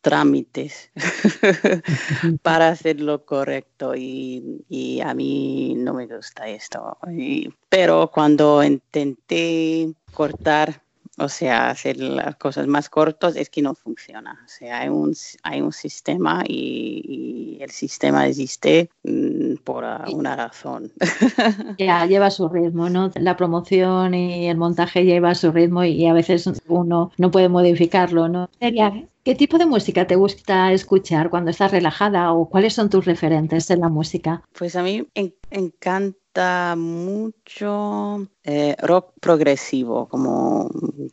trámites 0.03 0.91
para 2.43 2.69
hacerlo 2.69 3.25
correcto 3.25 3.95
y, 3.95 4.65
y 4.69 5.01
a 5.01 5.15
mí 5.15 5.75
no 5.77 5.95
me 5.95 6.07
gusta 6.07 6.49
esto. 6.49 6.97
Y- 7.17 7.49
pero 7.69 8.11
cuando 8.13 8.63
intenté 8.65 9.93
cortar, 10.13 10.83
o 11.21 11.29
sea, 11.29 11.71
hacer 11.71 11.99
las 11.99 12.37
cosas 12.37 12.67
más 12.67 12.89
cortas, 12.89 13.37
es 13.37 13.51
que 13.51 13.61
no 13.63 13.75
funciona. 13.75 14.41
O 14.45 14.49
sea, 14.49 14.81
hay 14.81 14.89
un, 14.89 15.15
hay 15.43 15.61
un 15.61 15.73
sistema 15.73 16.43
y, 16.47 17.59
y 17.59 17.63
el 17.63 17.71
sistema 17.71 18.27
existe 18.27 18.91
mm, 19.05 19.57
por 19.65 19.85
una 20.13 20.37
razón. 20.37 20.93
Ya 21.79 22.05
lleva 22.07 22.31
su 22.31 22.49
ritmo, 22.49 22.89
¿no? 22.89 23.11
La 23.15 23.37
promoción 23.37 24.15
y 24.15 24.49
el 24.49 24.57
montaje 24.57 25.05
lleva 25.05 25.35
su 25.35 25.53
ritmo 25.53 25.85
y 25.85 26.07
a 26.07 26.13
veces 26.13 26.51
uno 26.69 27.13
no 27.17 27.31
puede 27.31 27.49
modificarlo, 27.49 28.29
¿no? 28.29 28.49
Celia, 28.59 28.93
¿qué 29.31 29.37
tipo 29.37 29.59
de 29.59 29.67
música 29.67 30.09
te 30.09 30.17
gusta 30.17 30.73
escuchar 30.73 31.31
cuando 31.31 31.53
estás 31.53 31.71
relajada 31.71 32.33
o 32.33 32.51
cuáles 32.51 32.75
son 32.75 32.91
tus 32.91 33.05
referentes 33.05 33.71
en 33.71 33.79
la 33.79 33.89
música? 33.89 34.43
Pues 34.59 34.75
a 34.75 34.83
mí 34.83 35.07
me 35.15 35.33
encanta 35.51 36.75
mucho 36.77 38.27
eh, 38.43 38.75
rock 38.83 39.13
progresivo 39.21 40.09
como 40.09 40.69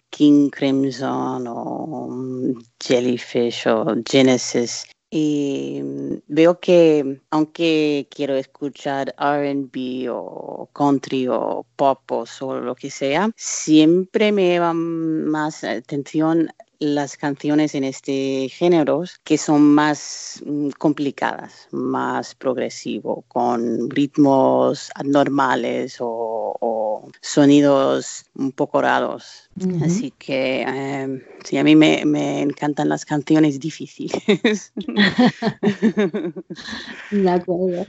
King 0.10 0.50
Crimson 0.50 1.46
o 1.48 2.08
mm, 2.10 2.54
Jellyfish 2.84 3.68
o 3.68 3.86
Genesis. 4.04 4.88
Y 5.12 5.82
mm, 5.84 6.14
veo 6.28 6.60
que 6.60 7.22
aunque 7.30 8.08
quiero 8.10 8.36
escuchar 8.36 9.14
RB 9.20 10.10
o 10.10 10.70
country 10.74 11.28
o 11.28 11.68
pop 11.76 12.12
o 12.12 12.26
solo 12.26 12.62
lo 12.62 12.74
que 12.74 12.90
sea, 12.90 13.30
siempre 13.36 14.32
me 14.32 14.56
llaman 14.56 15.26
más 15.26 15.64
atención 15.64 16.50
las 16.80 17.18
canciones 17.18 17.76
en 17.76 17.84
este 17.84 18.50
género 18.50 19.04
que 19.24 19.38
son 19.38 19.62
más 19.62 20.42
mm, 20.46 20.70
complicadas, 20.78 21.68
más 21.72 22.36
progresivo, 22.36 23.24
con 23.28 23.90
ritmos 23.90 24.90
anormales 24.96 25.98
o, 26.00 26.56
o 26.60 27.10
sonidos 27.22 28.26
un 28.36 28.52
poco 28.52 28.82
raros. 28.82 29.50
Así 29.82 30.14
que 30.20 30.64
eh, 30.68 31.24
sí, 31.44 31.58
a 31.58 31.64
mí 31.64 31.76
me, 31.76 32.06
me 32.06 32.42
encantan 32.42 32.90
las 32.90 33.06
canciones 33.06 33.60
difíciles. 33.60 34.72
De 37.12 37.30
acuerdo. 37.30 37.88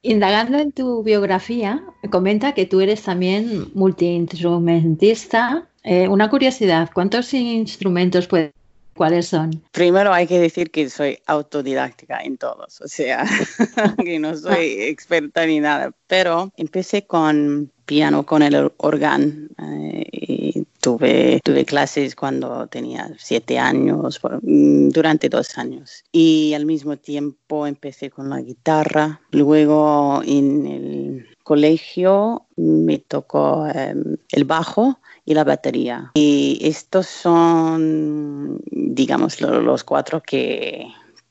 Indagando 0.00 0.58
en 0.58 0.72
tu 0.72 1.02
biografía, 1.02 1.84
comenta 2.10 2.54
que 2.54 2.64
tú 2.64 2.80
eres 2.80 3.02
también 3.02 3.70
multiinstrumentista. 3.74 5.68
Eh, 5.84 6.08
una 6.08 6.30
curiosidad, 6.30 6.90
¿cuántos 6.94 7.32
instrumentos 7.34 8.26
puedes? 8.26 8.52
¿Cuáles 8.94 9.26
son? 9.26 9.62
Primero 9.72 10.12
hay 10.12 10.26
que 10.26 10.38
decir 10.38 10.70
que 10.70 10.90
soy 10.90 11.18
autodidáctica 11.26 12.20
en 12.22 12.36
todos, 12.36 12.78
o 12.82 12.88
sea, 12.88 13.24
que 14.04 14.18
no 14.18 14.36
soy 14.36 14.82
experta 14.82 15.46
ni 15.46 15.60
nada, 15.60 15.92
pero 16.06 16.52
empecé 16.58 17.06
con 17.06 17.70
piano, 17.86 18.26
con 18.26 18.42
el 18.42 18.70
órgano, 18.76 19.48
eh, 19.58 20.04
y 20.12 20.64
tuve, 20.80 21.40
tuve 21.42 21.64
clases 21.64 22.14
cuando 22.14 22.66
tenía 22.66 23.10
siete 23.18 23.58
años, 23.58 24.18
por- 24.18 24.40
mm, 24.42 24.90
durante 24.90 25.30
dos 25.30 25.56
años, 25.56 26.04
y 26.12 26.52
al 26.52 26.66
mismo 26.66 26.98
tiempo 26.98 27.66
empecé 27.66 28.10
con 28.10 28.28
la 28.28 28.42
guitarra, 28.42 29.22
luego 29.30 30.20
en 30.24 30.66
el 30.66 31.31
colegio 31.42 32.46
me 32.56 32.98
tocó 32.98 33.66
eh, 33.66 33.94
el 34.30 34.44
bajo 34.44 34.98
y 35.24 35.34
la 35.34 35.44
batería. 35.44 36.10
Y 36.14 36.58
estos 36.62 37.06
son, 37.06 38.60
digamos, 38.70 39.40
lo- 39.40 39.60
los 39.60 39.84
cuatro 39.84 40.20
que, 40.22 40.86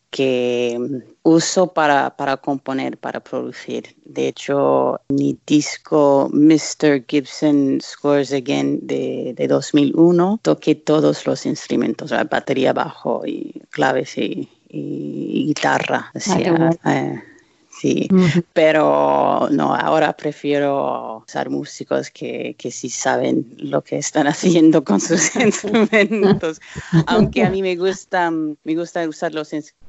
que 0.10 0.80
uso 1.24 1.74
para, 1.74 2.16
para 2.16 2.38
componer, 2.38 2.98
para 2.98 3.20
producir. 3.22 3.96
De 4.06 4.28
hecho, 4.28 5.00
mi 5.10 5.38
disco 5.48 6.30
Mr. 6.34 7.06
Gibson 7.08 7.80
Scores 7.82 8.32
Again 8.34 8.80
de, 8.88 9.34
de 9.36 9.48
2001, 9.48 10.40
toqué 10.42 10.76
todos 10.76 11.26
los 11.26 11.46
instrumentos, 11.46 12.12
la 12.12 12.24
batería, 12.26 12.74
bajo 12.74 13.24
y 13.26 13.62
claves 13.70 14.18
y, 14.18 14.50
y 14.70 15.46
guitarra. 15.48 16.12
O 16.16 16.20
Ah, 16.28 16.38
bueno. 16.50 16.70
eh, 16.86 17.24
sí, 17.82 18.08
pero 18.54 19.48
no, 19.52 19.74
ahora 19.76 20.14
prefiero 20.14 21.24
usar 21.28 21.50
músicos 21.50 22.12
que, 22.12 22.56
que 22.58 22.70
sí 22.70 22.90
saben 22.90 23.46
lo 23.58 23.82
que 23.82 23.98
están 23.98 24.28
haciendo 24.28 24.84
con 24.84 25.00
sus 25.00 25.36
instrumentos, 25.48 26.62
aunque 27.08 27.44
a 27.44 27.50
mí 27.50 27.62
me 27.62 27.76
gusta, 27.76 28.30
me 28.30 28.76
gusta 28.76 29.08
usar 29.08 29.34
los 29.34 29.52
instrumentos 29.54 29.82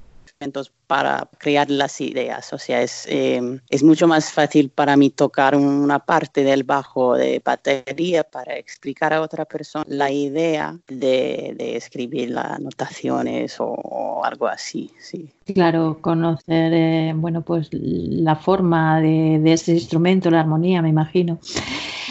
para 0.87 1.29
crear 1.39 1.71
las 1.71 2.01
ideas. 2.01 2.53
O 2.53 2.59
sea, 2.59 2.83
es, 2.83 3.07
eh, 3.09 3.61
es 3.71 3.83
mucho 3.83 4.09
más 4.09 4.33
fácil 4.33 4.71
para 4.71 4.97
mí 4.97 5.11
tocar 5.11 5.55
una 5.55 5.99
parte 5.99 6.43
del 6.43 6.65
bajo 6.65 7.15
de 7.15 7.41
batería 7.45 8.25
para 8.25 8.57
explicar 8.57 9.13
a 9.13 9.21
otra 9.21 9.45
persona 9.45 9.85
la 9.89 10.11
idea 10.11 10.79
de, 10.89 11.55
de 11.57 11.77
escribir 11.77 12.31
las 12.31 12.59
notaciones 12.59 13.61
o, 13.61 13.67
o 13.67 14.25
algo 14.25 14.49
así. 14.49 14.91
Sí. 15.01 15.31
Claro, 15.45 16.01
conocer, 16.01 16.73
eh, 16.73 17.13
bueno, 17.17 17.43
pues 17.43 17.69
la 17.73 18.37
forma 18.37 19.01
de, 19.01 19.41
de 19.43 19.53
ese 19.55 19.73
instrumento, 19.73 20.31
la 20.31 20.41
armonía, 20.41 20.83
me 20.83 20.89
imagino. 20.89 21.41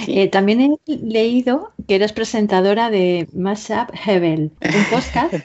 Eh, 0.08 0.30
también 0.30 0.62
he 0.62 0.98
leído 0.98 1.74
que 1.88 1.96
eres 1.96 2.14
presentadora 2.14 2.90
de 2.90 3.30
Mashup 3.34 3.92
Hebel, 4.06 4.52
un 4.74 4.86
podcast 4.86 5.40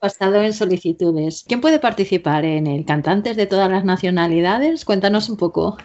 basado 0.00 0.42
en 0.42 0.52
solicitudes. 0.54 1.44
¿Quién 1.46 1.60
puede 1.60 1.80
participar 1.80 2.44
en 2.44 2.66
él? 2.66 2.84
¿Cantantes 2.86 3.36
de 3.36 3.46
todas 3.46 3.70
las 3.70 3.84
nacionalidades? 3.84 4.84
Cuéntanos 4.84 5.28
un 5.28 5.36
poco. 5.36 5.76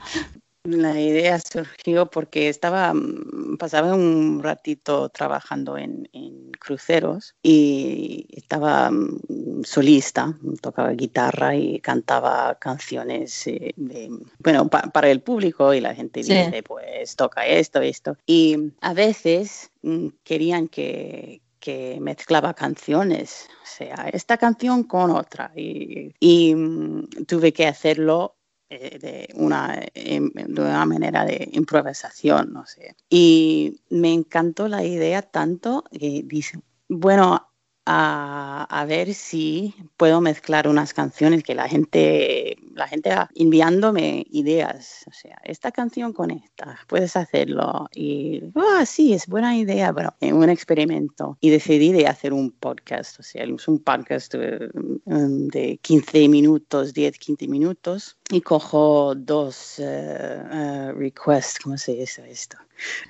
La 0.65 0.99
idea 0.99 1.39
surgió 1.39 2.07
porque 2.07 2.49
estaba, 2.49 2.91
mm, 2.93 3.57
pasaba 3.59 3.93
un 3.93 4.41
ratito 4.41 5.09
trabajando 5.09 5.77
en, 5.77 6.09
en 6.11 6.51
cruceros 6.59 7.35
y 7.43 8.25
estaba 8.31 8.89
mm, 8.89 9.63
solista, 9.63 10.35
tocaba 10.61 10.89
guitarra 10.93 11.55
y 11.55 11.79
cantaba 11.81 12.57
canciones, 12.59 13.45
eh, 13.45 13.73
de- 13.75 14.09
bueno, 14.39 14.67
pa- 14.67 14.89
para 14.91 15.09
el 15.11 15.21
público 15.21 15.71
y 15.73 15.81
la 15.81 15.93
gente 15.93 16.23
Sí. 16.23 16.33
dice, 16.33 16.63
pues 16.63 17.15
toca 17.15 17.45
esto, 17.45 17.81
esto. 17.81 18.17
Y 18.25 18.73
a 18.81 18.93
veces 18.95 19.69
mm, 19.83 20.07
querían 20.23 20.67
que, 20.67 21.41
que 21.59 21.99
mezclaba 22.01 22.55
canciones, 22.55 23.47
o 23.61 23.67
sea, 23.67 24.09
esta 24.11 24.37
canción 24.37 24.83
con 24.83 25.11
otra 25.11 25.51
y, 25.55 26.11
y, 26.19 26.55
tuve 27.27 27.53
que 27.53 27.67
hacerlo 27.67 28.35
eh, 28.69 28.97
de 28.99 29.29
una, 29.35 29.79
em, 29.93 30.31
de 30.33 30.61
una 30.61 30.85
manera 30.85 31.25
de 31.25 31.49
improvisación, 31.53 32.53
no 32.53 32.65
sé. 32.65 32.95
Y 33.09 33.81
me 33.89 34.13
encantó 34.13 34.67
la 34.67 34.83
idea 34.83 35.21
tanto 35.21 35.83
que 35.91 36.23
dice, 36.25 36.59
bueno, 36.89 37.51
a, 37.85 38.65
a 38.69 38.85
ver 38.85 39.13
si 39.13 39.75
puedo 39.97 40.19
mezclar 40.21 40.67
unas 40.67 40.93
canciones 40.93 41.43
que 41.43 41.53
la 41.53 41.67
gente, 41.67 42.57
la 42.73 42.87
gente 42.87 43.09
va 43.09 43.29
enviándome 43.35 44.25
ideas. 44.31 45.03
O 45.07 45.11
sea, 45.11 45.37
esta 45.43 45.71
canción 45.71 46.11
con 46.13 46.31
esta, 46.31 46.79
puedes 46.87 47.15
hacerlo. 47.15 47.87
Y, 47.93 48.41
ah, 48.55 48.85
sí, 48.85 49.13
es 49.13 49.27
buena 49.27 49.55
idea, 49.55 49.93
pero 49.93 50.13
en 50.19 50.35
un 50.35 50.49
experimento. 50.49 51.37
Y 51.41 51.49
decidí 51.51 51.91
de 51.91 52.07
hacer 52.07 52.33
un 52.33 52.51
podcast. 52.51 53.19
O 53.19 53.23
sea, 53.23 53.43
es 53.43 53.67
un 53.67 53.79
podcast 53.79 54.33
de, 54.33 54.69
de 55.05 55.79
15 55.81 56.27
minutos, 56.27 56.93
10, 56.93 57.17
15 57.19 57.47
minutos. 57.47 58.17
Y 58.31 58.41
cojo 58.41 59.13
dos 59.15 59.79
eh, 59.79 59.83
eh, 60.51 60.91
requests, 60.93 61.59
¿cómo 61.59 61.77
se 61.77 61.93
dice 61.93 62.29
esto? 62.29 62.57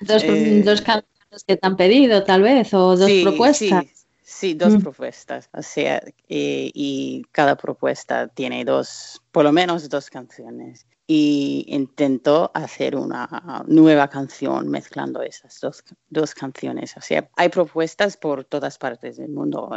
Dos, 0.02 0.22
Eh, 0.24 0.62
dos 0.64 0.82
canciones 0.82 1.44
que 1.46 1.56
te 1.56 1.66
han 1.66 1.76
pedido, 1.76 2.22
tal 2.24 2.42
vez, 2.42 2.72
o 2.74 2.96
dos 2.96 3.06
Sí, 3.06 3.22
propuestas. 3.22 3.84
Sí, 3.86 4.05
sí, 4.28 4.54
dos 4.54 4.74
Mm. 4.74 4.80
propuestas. 4.80 5.48
O 5.52 5.62
sea, 5.62 6.02
eh, 6.28 6.70
y 6.74 7.22
cada 7.30 7.56
propuesta 7.56 8.26
tiene 8.26 8.64
dos, 8.64 9.22
por 9.30 9.44
lo 9.44 9.52
menos 9.52 9.88
dos 9.88 10.10
canciones. 10.10 10.84
Y 11.08 11.64
intento 11.68 12.50
hacer 12.52 12.96
una 12.96 13.62
nueva 13.68 14.08
canción 14.08 14.68
mezclando 14.68 15.22
esas 15.22 15.60
dos, 15.60 15.84
dos 16.10 16.34
canciones. 16.34 16.96
O 16.96 17.00
sea, 17.00 17.30
hay 17.36 17.48
propuestas 17.48 18.16
por 18.16 18.42
todas 18.44 18.76
partes 18.76 19.16
del 19.16 19.28
mundo. 19.30 19.70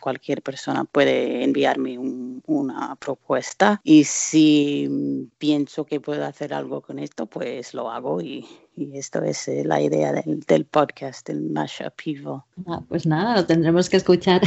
Cualquier 0.00 0.40
persona 0.40 0.84
puede 0.86 1.44
enviarme 1.44 1.98
un- 1.98 2.42
una 2.46 2.96
propuesta 2.96 3.78
y 3.84 4.04
si 4.04 4.88
pienso 5.36 5.84
que 5.84 6.00
puedo 6.00 6.24
hacer 6.24 6.54
algo 6.54 6.80
con 6.80 6.98
esto, 6.98 7.26
pues 7.26 7.74
lo 7.74 7.90
hago 7.90 8.22
y, 8.22 8.46
y 8.76 8.98
esto 8.98 9.22
es 9.22 9.46
eh, 9.48 9.62
la 9.64 9.80
idea 9.80 10.12
del, 10.12 10.40
del 10.40 10.64
podcast, 10.64 11.26
del 11.28 11.40
Mashup 11.42 11.92
Evil. 12.04 12.40
Ah, 12.66 12.80
pues 12.88 13.06
nada, 13.06 13.36
lo 13.36 13.46
tendremos 13.46 13.88
que 13.88 13.96
escuchar. 13.96 14.40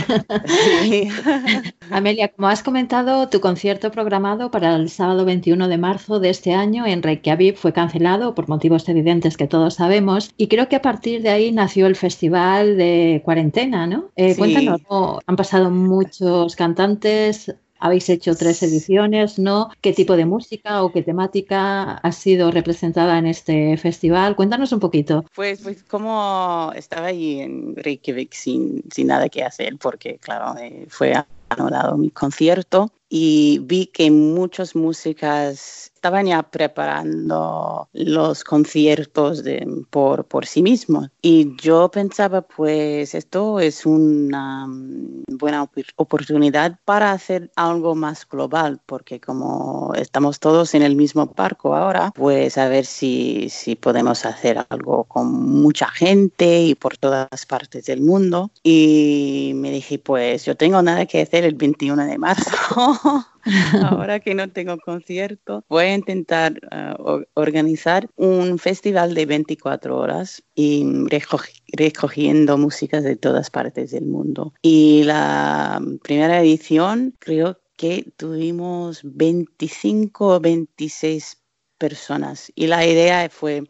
Sí. 0.81 1.07
Amelia, 1.91 2.27
como 2.29 2.47
has 2.47 2.63
comentado, 2.63 3.29
tu 3.29 3.39
concierto 3.39 3.91
programado 3.91 4.51
para 4.51 4.75
el 4.75 4.89
sábado 4.89 5.25
21 5.25 5.67
de 5.67 5.77
marzo 5.77 6.19
de 6.19 6.29
este 6.29 6.53
año 6.53 6.85
en 6.85 7.03
Reykjavik 7.03 7.55
fue 7.57 7.73
cancelado 7.73 8.35
por 8.35 8.49
motivos 8.49 8.87
evidentes 8.89 9.37
que 9.37 9.47
todos 9.47 9.75
sabemos 9.75 10.31
y 10.37 10.47
creo 10.47 10.67
que 10.69 10.75
a 10.75 10.81
partir 10.81 11.21
de 11.21 11.29
ahí 11.29 11.51
nació 11.51 11.87
el 11.87 11.95
festival 11.95 12.77
de 12.77 13.21
cuarentena, 13.23 13.87
¿no? 13.87 14.11
Eh, 14.15 14.33
Sí. 14.33 14.39
Cuéntanos, 14.39 14.81
¿no? 14.89 15.19
han 15.25 15.35
pasado 15.35 15.71
muchos 15.71 16.55
cantantes, 16.55 17.55
habéis 17.79 18.09
hecho 18.09 18.35
tres 18.35 18.61
ediciones, 18.63 19.39
¿no? 19.39 19.69
¿Qué 19.81 19.93
tipo 19.93 20.15
de 20.15 20.25
música 20.25 20.83
o 20.83 20.91
qué 20.91 21.03
temática 21.03 21.93
ha 21.93 22.11
sido 22.11 22.51
representada 22.51 23.17
en 23.17 23.27
este 23.27 23.77
festival? 23.77 24.35
Cuéntanos 24.35 24.71
un 24.71 24.79
poquito. 24.79 25.25
Pues, 25.35 25.61
pues 25.61 25.83
como 25.83 26.71
estaba 26.75 27.07
allí 27.07 27.41
en 27.41 27.75
Reykjavik 27.75 28.33
sin, 28.33 28.83
sin 28.91 29.07
nada 29.07 29.29
que 29.29 29.43
hacer, 29.43 29.77
porque 29.77 30.17
claro, 30.17 30.57
eh, 30.59 30.85
fue 30.89 31.13
anulado 31.49 31.97
mi 31.97 32.09
concierto 32.09 32.91
y 33.09 33.59
vi 33.63 33.87
que 33.87 34.11
muchas 34.11 34.75
músicas 34.75 35.91
estaban 35.97 36.27
ya 36.27 36.43
preparando 36.43 37.89
los 37.93 38.43
conciertos 38.43 39.43
por, 39.89 40.25
por 40.25 40.45
sí 40.45 40.61
mismos. 40.61 41.09
Y 41.21 41.55
yo 41.57 41.89
pensaba, 41.89 42.41
pues 42.43 43.15
esto 43.15 43.59
es 43.59 43.85
una 43.85 44.67
mm, 44.67 45.23
buena 45.31 45.63
op- 45.63 45.89
oportunidad 45.95 46.77
para 46.85 47.11
hacer 47.11 47.51
algo 47.55 47.95
más 47.95 48.27
global, 48.29 48.79
porque 48.85 49.19
como 49.19 49.93
estamos 49.95 50.39
todos 50.39 50.75
en 50.75 50.83
el 50.83 50.95
mismo 50.95 51.25
barco 51.35 51.75
ahora, 51.75 52.11
pues 52.15 52.57
a 52.57 52.69
ver 52.69 52.85
si, 52.85 53.49
si 53.49 53.75
podemos 53.75 54.25
hacer 54.25 54.65
algo 54.69 55.03
con 55.05 55.31
mucha 55.33 55.87
gente 55.89 56.61
y 56.61 56.75
por 56.75 56.97
todas 56.97 57.45
partes 57.47 57.85
del 57.85 58.01
mundo. 58.01 58.51
Y 58.63 59.53
me 59.55 59.71
dije, 59.71 59.97
pues 59.99 60.45
yo 60.45 60.55
tengo 60.55 60.81
nada 60.81 61.05
que 61.07 61.21
hacer 61.23 61.43
el 61.43 61.55
21 61.55 62.05
de 62.05 62.17
marzo. 62.17 62.51
Ahora 63.83 64.19
que 64.19 64.35
no 64.35 64.49
tengo 64.51 64.77
concierto, 64.77 65.63
voy 65.69 65.85
a 65.85 65.95
intentar 65.95 66.59
o- 66.99 67.21
organizar 67.35 68.09
un 68.15 68.59
festival 68.59 69.13
de 69.13 69.25
24 69.25 69.97
horas 69.97 70.43
y 70.55 70.83
reco- 71.09 71.41
recogiendo 71.73 72.57
músicas 72.57 73.03
de 73.03 73.15
todas 73.15 73.49
partes 73.49 73.91
del 73.91 74.05
mundo. 74.05 74.53
Y 74.61 75.03
la 75.03 75.81
primera 76.03 76.39
edición 76.41 77.15
creo 77.19 77.59
que 77.77 78.11
tuvimos 78.17 79.01
25 79.03 80.35
o 80.35 80.39
26 80.39 81.37
personas 81.77 82.51
y 82.55 82.67
la 82.67 82.85
idea 82.85 83.29
fue 83.29 83.63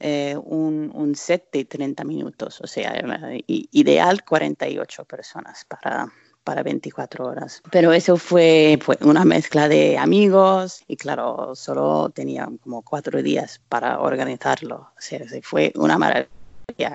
eh, 0.00 0.36
un, 0.44 0.90
un 0.94 1.14
set 1.14 1.48
de 1.50 1.64
30 1.64 2.04
minutos, 2.04 2.60
o 2.60 2.66
sea, 2.66 3.02
ideal 3.46 4.24
48 4.24 5.04
personas 5.06 5.64
para, 5.64 6.12
para 6.44 6.62
24 6.62 7.26
horas. 7.26 7.62
Pero 7.72 7.92
eso 7.92 8.16
fue, 8.16 8.78
fue 8.80 8.96
una 9.02 9.24
mezcla 9.24 9.68
de 9.68 9.98
amigos 9.98 10.82
y 10.86 10.96
claro, 10.96 11.54
solo 11.54 12.10
tenía 12.10 12.48
como 12.62 12.82
cuatro 12.82 13.22
días 13.22 13.60
para 13.68 14.00
organizarlo. 14.00 14.76
O 14.76 15.00
sea, 15.00 15.26
se 15.28 15.42
fue 15.42 15.72
una 15.76 15.98
maravilla 15.98 16.28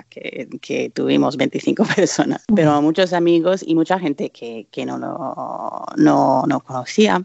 que, 0.08 0.48
que 0.62 0.90
tuvimos 0.90 1.36
25 1.36 1.84
personas, 1.96 2.44
pero 2.54 2.80
muchos 2.82 3.12
amigos 3.12 3.62
y 3.66 3.74
mucha 3.74 3.98
gente 3.98 4.30
que, 4.30 4.68
que 4.70 4.86
no, 4.86 4.98
lo- 4.98 5.86
no, 5.96 6.44
no 6.46 6.60
conocía. 6.60 7.22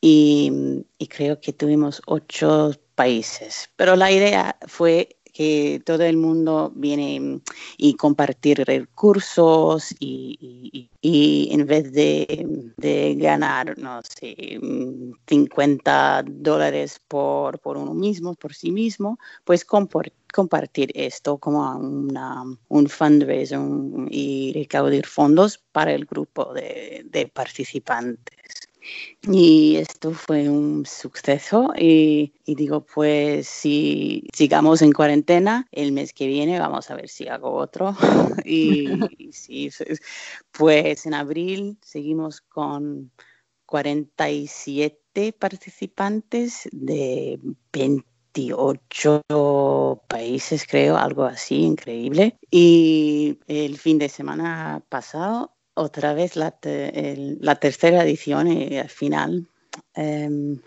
Y, 0.00 0.84
y 0.98 1.06
creo 1.08 1.40
que 1.40 1.52
tuvimos 1.52 2.02
ocho 2.06 2.70
países. 2.94 3.70
Pero 3.76 3.96
la 3.96 4.12
idea 4.12 4.56
fue 4.66 5.15
que 5.36 5.82
todo 5.84 6.02
el 6.04 6.16
mundo 6.16 6.72
viene 6.74 7.42
y 7.76 7.94
compartir 7.94 8.64
recursos 8.64 9.94
y, 10.00 10.88
en 11.02 11.66
vez 11.66 11.92
de, 11.92 12.46
ganar, 13.18 13.76
no 13.76 14.00
sé, 14.02 14.58
50 15.26 16.24
dólares 16.26 17.02
por, 17.06 17.58
por 17.58 17.76
uno 17.76 17.92
mismo, 17.92 18.34
por 18.34 18.54
sí 18.54 18.70
mismo, 18.72 19.18
pues 19.44 19.66
compor- 19.66 20.12
compartir 20.32 20.90
esto 20.94 21.36
como 21.36 21.70
una, 21.76 22.42
un 22.68 22.88
fundraiser 22.88 23.58
un- 23.58 24.08
y 24.10 24.52
recaudar 24.54 25.04
fondos 25.04 25.58
para 25.70 25.92
el 25.92 26.06
grupo 26.06 26.54
de 26.54 27.30
participantes. 27.34 28.36
Y 29.22 29.76
esto 29.76 30.12
fue 30.12 30.48
un 30.48 30.86
suceso 30.86 31.72
y, 31.76 32.32
digo, 32.46 32.86
pues 32.86 33.48
si 33.48 34.28
sigamos 34.32 34.82
en 34.82 34.92
cuarentena, 34.92 35.66
el 35.72 35.92
mes 35.92 36.12
que 36.12 36.26
viene 36.26 36.60
vamos 36.60 36.90
a 36.90 36.94
ver 36.94 37.08
si 37.08 37.26
hago 37.26 37.52
otro. 37.52 37.96
y, 38.44 38.88
y 39.18 39.32
sí, 39.32 39.70
pues 40.52 41.06
en 41.06 41.14
abril 41.14 41.78
seguimos 41.82 42.40
con 42.40 43.10
47 43.66 45.32
participantes 45.32 46.68
de 46.70 47.40
28 47.72 49.24
países, 50.06 50.66
creo, 50.68 50.96
algo 50.96 51.24
así, 51.24 51.62
increíble. 51.62 52.36
Y 52.50 53.40
el 53.48 53.78
fin 53.78 53.98
de 53.98 54.08
semana 54.08 54.84
pasado 54.88 55.55
otra 55.76 56.14
vez 56.14 56.36
la, 56.36 56.58
la 56.62 57.54
tercera 57.56 58.02
edición 58.02 58.48
y 58.48 58.78
al 58.78 58.88
final 58.88 59.48
em, 59.94 60.60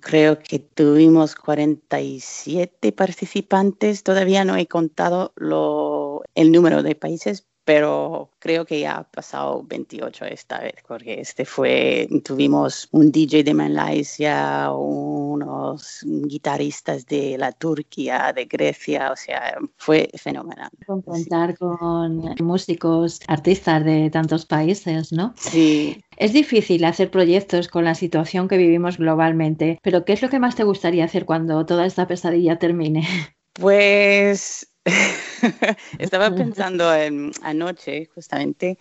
creo 0.00 0.38
que 0.38 0.58
tuvimos 0.58 1.34
47 1.36 2.92
participantes. 2.92 4.02
Todavía 4.02 4.44
no 4.44 4.56
he 4.56 4.66
contado 4.66 5.32
lo, 5.36 6.22
el 6.34 6.50
número 6.50 6.82
de 6.82 6.94
países, 6.94 7.46
pero 7.64 8.30
creo 8.38 8.64
que 8.66 8.80
ya 8.80 8.98
ha 8.98 9.04
pasado 9.04 9.62
28 9.64 10.26
esta 10.26 10.60
vez, 10.60 10.74
porque 10.86 11.20
este 11.20 11.44
fue, 11.44 12.08
tuvimos 12.24 12.88
un 12.92 13.10
DJ 13.10 13.42
de 13.42 13.54
Malaysia, 13.54 14.70
unos 14.72 16.00
guitarristas 16.04 17.06
de 17.06 17.38
la 17.38 17.52
Turquía, 17.52 18.32
de 18.34 18.44
Grecia, 18.44 19.10
o 19.12 19.16
sea, 19.16 19.56
fue 19.76 20.10
fenomenal. 20.14 20.70
Con 20.86 21.02
contar 21.02 21.56
con 21.56 22.34
músicos, 22.40 23.20
artistas 23.26 23.84
de 23.84 24.10
tantos 24.10 24.44
países, 24.44 25.12
¿no? 25.12 25.34
Sí, 25.36 26.02
Es 26.16 26.32
difícil 26.32 26.84
hacer 26.84 27.10
proyectos 27.10 27.68
con 27.68 27.84
la 27.84 27.94
situación 27.94 28.46
que 28.46 28.58
vivimos 28.58 28.98
globalmente, 28.98 29.78
pero 29.82 30.04
¿qué 30.04 30.12
es 30.12 30.22
lo 30.22 30.28
que 30.28 30.38
más 30.38 30.54
te 30.54 30.64
gustaría 30.64 31.04
hacer 31.04 31.24
cuando 31.24 31.64
toda 31.66 31.86
esta 31.86 32.06
pesadilla 32.06 32.58
termine? 32.58 33.06
Pues 33.54 34.73
estaba 35.98 36.34
pensando 36.34 36.94
en- 36.94 37.32
anoche 37.42 38.06
justamente 38.14 38.78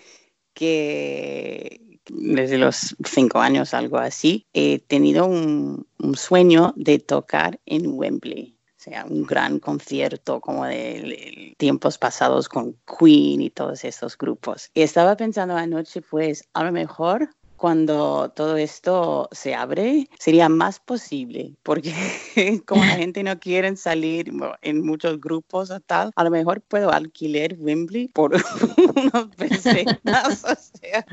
que 0.54 2.00
desde 2.10 2.58
los 2.58 2.96
cinco 3.06 3.40
años, 3.40 3.74
algo 3.74 3.98
así, 3.98 4.46
he 4.54 4.80
tenido 4.80 5.26
un, 5.26 5.88
un 6.00 6.16
sueño 6.16 6.74
de 6.76 7.00
tocar 7.00 7.60
en 7.66 7.88
Wembley. 7.88 8.58
O 8.78 8.84
sea, 8.84 9.06
un 9.06 9.24
gran 9.24 9.60
concierto 9.60 10.42
como 10.42 10.66
de, 10.66 10.76
de 10.76 11.56
tiempos 11.58 11.98
pasados 11.98 12.50
con 12.50 12.78
Queen 12.86 13.40
y 13.40 13.50
todos 13.50 13.86
esos 13.86 14.18
grupos. 14.18 14.70
Y 14.74 14.82
estaba 14.82 15.16
pensando 15.16 15.56
anoche, 15.56 16.02
pues 16.02 16.50
a 16.54 16.66
lo 16.66 16.74
mejor 16.74 17.30
cuando 17.64 18.30
todo 18.36 18.58
esto 18.58 19.30
se 19.32 19.56
abre, 19.56 20.10
sería 20.20 20.50
más 20.50 20.82
posible, 20.82 21.56
porque 21.64 21.94
como 22.68 22.84
la 22.84 22.92
gente 22.98 23.24
no 23.24 23.40
quiere 23.40 23.74
salir 23.78 24.34
en 24.64 24.86
muchos 24.86 25.22
grupos 25.22 25.72
o 25.72 25.80
tal, 25.80 26.12
a 26.14 26.24
lo 26.26 26.30
mejor 26.30 26.60
puedo 26.60 26.92
alquilar 26.92 27.56
Wembley 27.58 28.10
por 28.10 28.34
unos 28.98 29.34
pesetas, 29.38 30.44
o 30.44 30.56
sea. 30.78 31.06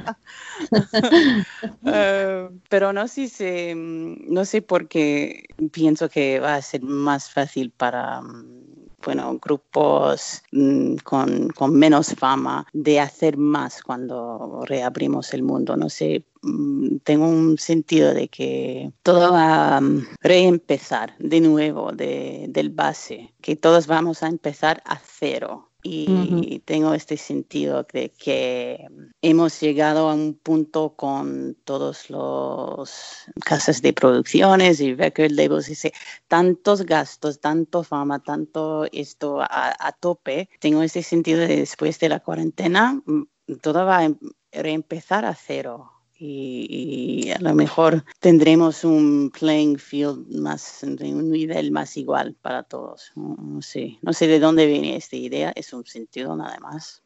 Eh, 1.86 2.48
pero 2.68 2.92
no 2.92 3.06
sé 3.06 3.28
si, 3.28 3.72
mm, 3.72 4.32
no 4.34 4.44
sé 4.44 4.60
por 4.60 4.88
qué 4.88 5.44
pienso 5.70 6.08
que 6.08 6.40
va 6.40 6.56
a 6.56 6.62
ser 6.62 6.82
más 6.82 7.30
fácil 7.30 7.70
para 7.70 8.22
mm, 8.22 8.59
bueno, 9.04 9.38
grupos 9.40 10.42
mm, 10.52 10.96
con, 10.96 11.48
con 11.50 11.74
menos 11.76 12.14
fama 12.14 12.66
de 12.72 13.00
hacer 13.00 13.36
más 13.36 13.82
cuando 13.82 14.62
reabrimos 14.66 15.32
el 15.34 15.42
mundo. 15.42 15.76
No 15.76 15.88
sé, 15.88 16.24
mm, 16.42 16.98
tengo 17.04 17.26
un 17.26 17.58
sentido 17.58 18.14
de 18.14 18.28
que 18.28 18.92
todo 19.02 19.32
va 19.32 19.76
a 19.76 19.80
mm, 19.80 20.06
reempezar 20.20 21.14
de 21.18 21.40
nuevo, 21.40 21.92
de, 21.92 22.46
del 22.48 22.70
base, 22.70 23.32
que 23.40 23.56
todos 23.56 23.86
vamos 23.86 24.22
a 24.22 24.28
empezar 24.28 24.82
a 24.84 24.98
cero. 24.98 25.69
Y 25.82 26.60
tengo 26.66 26.92
este 26.92 27.16
sentido 27.16 27.86
de 27.92 28.10
que 28.10 28.86
hemos 29.22 29.60
llegado 29.60 30.08
a 30.08 30.14
un 30.14 30.34
punto 30.34 30.94
con 30.94 31.56
todos 31.64 32.10
los 32.10 33.24
casas 33.44 33.80
de 33.80 33.92
producciones 33.92 34.80
y 34.80 34.94
record 34.94 35.30
labels, 35.32 35.68
ese, 35.68 35.92
tantos 36.28 36.82
gastos, 36.82 37.40
tanto 37.40 37.82
fama, 37.82 38.18
tanto 38.18 38.84
esto 38.92 39.40
a, 39.40 39.96
tope. 40.00 40.48
Tengo 40.60 40.82
ese 40.82 41.02
sentido 41.02 41.40
de 41.40 41.56
después 41.56 41.98
de 41.98 42.08
la 42.08 42.20
cuarentena, 42.20 43.00
mm, 43.06 43.22
todo 43.62 43.84
va 43.86 43.98
a 43.98 44.04
em- 44.04 44.18
reempezar 44.52 45.24
a 45.24 45.34
cero. 45.34 45.99
Y, 46.22 47.24
y 47.24 47.30
a 47.30 47.38
lo 47.38 47.54
mejor 47.54 48.04
tendremos 48.18 48.84
un 48.84 49.30
playing 49.30 49.78
field 49.78 50.28
más, 50.28 50.82
un 50.82 51.30
nivel 51.30 51.70
más 51.70 51.96
igual 51.96 52.36
para 52.42 52.62
todos. 52.62 53.10
No, 53.16 53.36
no 53.38 53.62
sé, 53.62 53.98
no 54.02 54.12
sé 54.12 54.26
de 54.26 54.38
dónde 54.38 54.66
viene 54.66 54.96
esta 54.96 55.16
idea, 55.16 55.50
es 55.56 55.72
un 55.72 55.86
sentido 55.86 56.36
nada 56.36 56.58
más. 56.60 57.02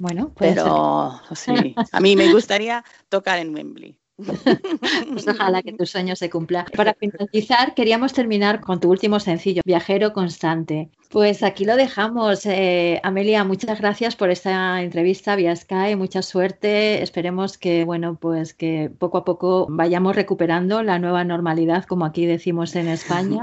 Bueno, 0.00 0.30
puede 0.30 0.54
ser. 0.54 0.64
Pero 0.64 1.20
sí, 1.32 1.76
a 1.92 2.00
mí 2.00 2.16
me 2.16 2.32
gustaría 2.32 2.82
tocar 3.08 3.38
en 3.38 3.54
Wembley. 3.54 3.96
Pues 5.12 5.28
ojalá 5.28 5.62
que 5.62 5.72
tu 5.72 5.86
sueño 5.86 6.16
se 6.16 6.28
cumpla. 6.28 6.66
Para 6.76 6.94
finalizar, 6.94 7.74
queríamos 7.74 8.12
terminar 8.12 8.60
con 8.60 8.80
tu 8.80 8.90
último 8.90 9.20
sencillo, 9.20 9.62
Viajero 9.64 10.12
Constante. 10.12 10.90
Pues 11.10 11.42
aquí 11.42 11.64
lo 11.64 11.74
dejamos. 11.74 12.46
Eh, 12.46 13.00
Amelia, 13.02 13.42
muchas 13.42 13.80
gracias 13.80 14.14
por 14.14 14.30
esta 14.30 14.80
entrevista 14.80 15.34
vía 15.34 15.56
Sky, 15.56 15.96
mucha 15.96 16.22
suerte. 16.22 17.02
Esperemos 17.02 17.58
que, 17.58 17.84
bueno, 17.84 18.14
pues 18.14 18.54
que 18.54 18.92
poco 18.96 19.18
a 19.18 19.24
poco 19.24 19.66
vayamos 19.68 20.14
recuperando 20.14 20.84
la 20.84 21.00
nueva 21.00 21.24
normalidad, 21.24 21.84
como 21.84 22.04
aquí 22.04 22.26
decimos 22.26 22.76
en 22.76 22.86
España, 22.86 23.42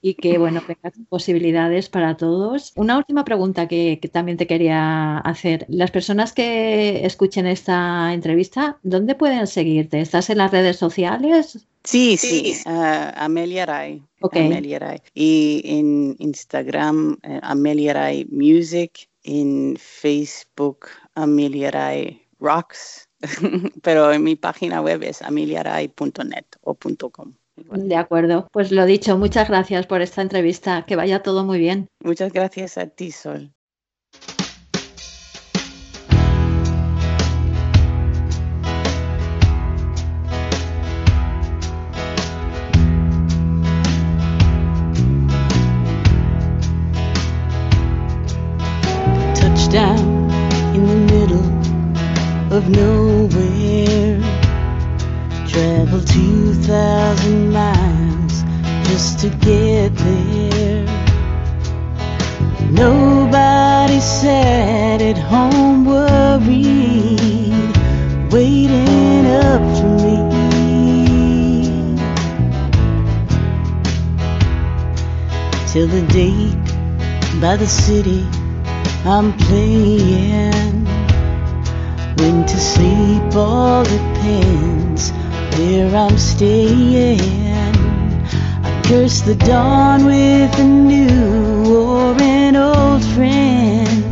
y 0.00 0.14
que, 0.14 0.38
bueno, 0.38 0.62
vengan 0.66 1.04
posibilidades 1.10 1.90
para 1.90 2.16
todos. 2.16 2.72
Una 2.74 2.96
última 2.96 3.22
pregunta 3.22 3.68
que, 3.68 3.98
que 4.00 4.08
también 4.08 4.38
te 4.38 4.46
quería 4.46 5.18
hacer. 5.18 5.66
Las 5.68 5.90
personas 5.90 6.32
que 6.32 7.04
escuchen 7.04 7.46
esta 7.46 8.14
entrevista, 8.14 8.78
¿dónde 8.82 9.14
pueden 9.14 9.46
seguirte? 9.46 10.00
¿Estás 10.00 10.30
en 10.30 10.38
las 10.38 10.52
redes 10.52 10.78
sociales? 10.78 11.66
Sí, 11.84 12.16
sí, 12.16 12.54
ah, 12.64 13.12
Amelia 13.14 13.66
Ray. 13.66 14.02
Ok. 14.24 14.36
Amelia 14.36 14.78
Ray. 14.78 14.98
Y 15.12 15.60
en 15.66 16.16
Instagram, 16.18 17.18
eh, 17.22 17.40
Amelia 17.42 17.92
Ray 17.92 18.26
Music. 18.30 19.10
En 19.22 19.76
Facebook, 19.78 20.86
Amelia 21.14 21.70
Ray 21.70 22.22
Rocks. 22.40 23.08
Pero 23.82 24.12
en 24.12 24.22
mi 24.22 24.34
página 24.34 24.80
web 24.80 25.02
es 25.02 25.20
ameliaray.net 25.20 26.46
o 26.62 26.74
punto 26.74 27.10
.com. 27.10 27.34
De 27.56 27.96
acuerdo. 27.96 28.48
Pues 28.50 28.72
lo 28.72 28.86
dicho, 28.86 29.18
muchas 29.18 29.48
gracias 29.48 29.86
por 29.86 30.00
esta 30.00 30.22
entrevista. 30.22 30.84
Que 30.86 30.96
vaya 30.96 31.22
todo 31.22 31.44
muy 31.44 31.58
bien. 31.58 31.88
Muchas 32.00 32.32
gracias 32.32 32.78
a 32.78 32.86
ti, 32.86 33.10
Sol. 33.10 33.52
Of 52.64 52.70
nowhere. 52.70 54.20
Travel 55.46 56.00
2,000 56.00 57.52
miles 57.52 58.42
just 58.88 59.20
to 59.20 59.28
get 59.30 59.94
there. 59.94 60.86
Nobody 62.70 64.00
sat 64.00 65.00
at 65.00 65.18
home 65.18 65.84
worried, 65.84 67.52
waiting 68.32 69.26
up 69.26 69.62
for 69.76 69.96
me. 70.04 70.16
Till 75.68 75.88
the 75.88 76.02
date 76.12 77.40
by 77.40 77.56
the 77.56 77.66
city 77.66 78.26
I'm 79.04 79.36
playing. 79.36 80.93
When 82.16 82.46
to 82.46 82.56
sleep 82.56 83.34
all 83.34 83.84
depends 83.84 85.10
where 85.58 85.94
I'm 85.94 86.16
staying. 86.16 87.20
I 88.62 88.82
curse 88.84 89.20
the 89.22 89.34
dawn 89.34 90.06
with 90.06 90.58
a 90.58 90.64
new 90.64 91.76
or 91.76 92.14
an 92.20 92.54
old 92.56 93.04
friend 93.14 94.04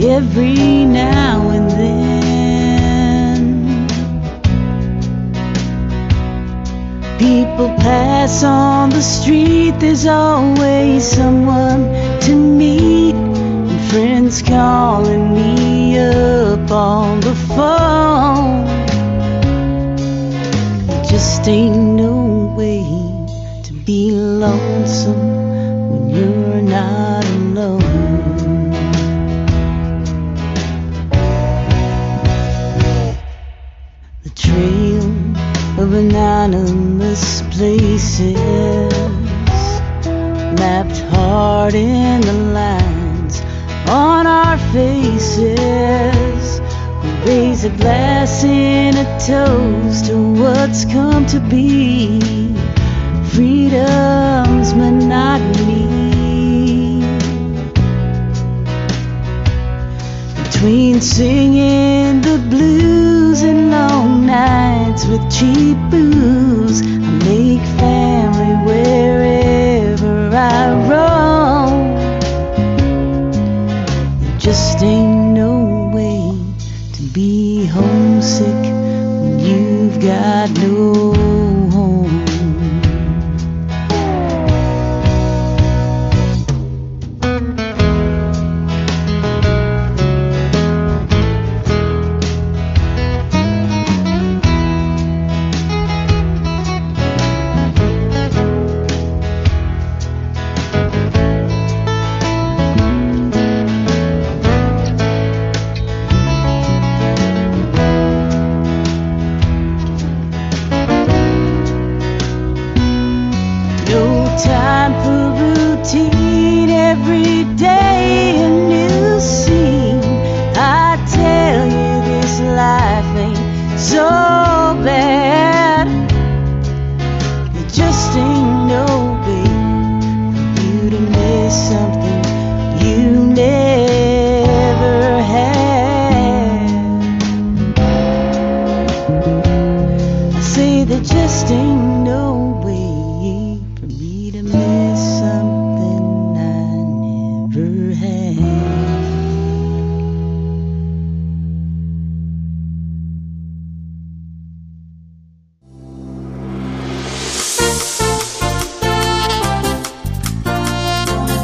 every 0.00 0.84
now 0.84 1.50
and 1.50 1.70
then. 1.70 2.08
People 7.18 7.68
pass 7.78 8.44
on 8.44 8.90
the 8.90 9.02
street, 9.02 9.72
there's 9.80 10.06
always 10.06 11.04
someone 11.04 11.82
to 12.20 12.36
meet. 12.36 13.27
Friends 13.88 14.42
calling 14.42 15.32
me 15.34 15.98
up 15.98 16.70
on 16.70 17.20
the 17.20 17.34
phone. 17.34 18.66
There 20.86 21.04
just 21.04 21.48
ain't 21.48 21.96
no 21.96 22.54
way 22.54 22.84
to 23.62 23.72
be 23.72 24.10
lonesome 24.10 25.88
when 25.88 26.10
you're 26.10 26.60
not 26.60 27.24
alone. 27.24 27.80
The 34.22 34.30
trail 34.36 35.82
of 35.82 35.94
anonymous 35.94 37.40
places 37.56 38.36
mapped 40.60 41.00
hard 41.10 41.74
in 41.74 42.20
the 42.20 42.34
lines 42.52 42.97
on 43.88 44.26
our 44.26 44.58
faces. 44.72 46.60
We 47.24 47.30
Raise 47.30 47.64
a 47.64 47.70
glass 47.70 48.44
in 48.44 48.96
a 48.96 49.04
toast 49.18 50.06
to 50.06 50.16
what's 50.34 50.84
come 50.84 51.26
to 51.26 51.40
be. 51.40 52.20
Freedom's 53.32 54.74
monotony. 54.74 55.88
Between 60.44 61.00
singing 61.00 62.20
the 62.20 62.38
blues 62.50 63.42
and 63.42 63.70
long 63.70 64.26
nights 64.26 65.06
with 65.06 65.22
cheap 65.30 65.78
booze, 65.90 66.82
I 66.82 67.10
make 67.24 67.62
family 67.78 68.54
wherever 68.66 70.36
I 70.36 70.87
new 80.60 81.17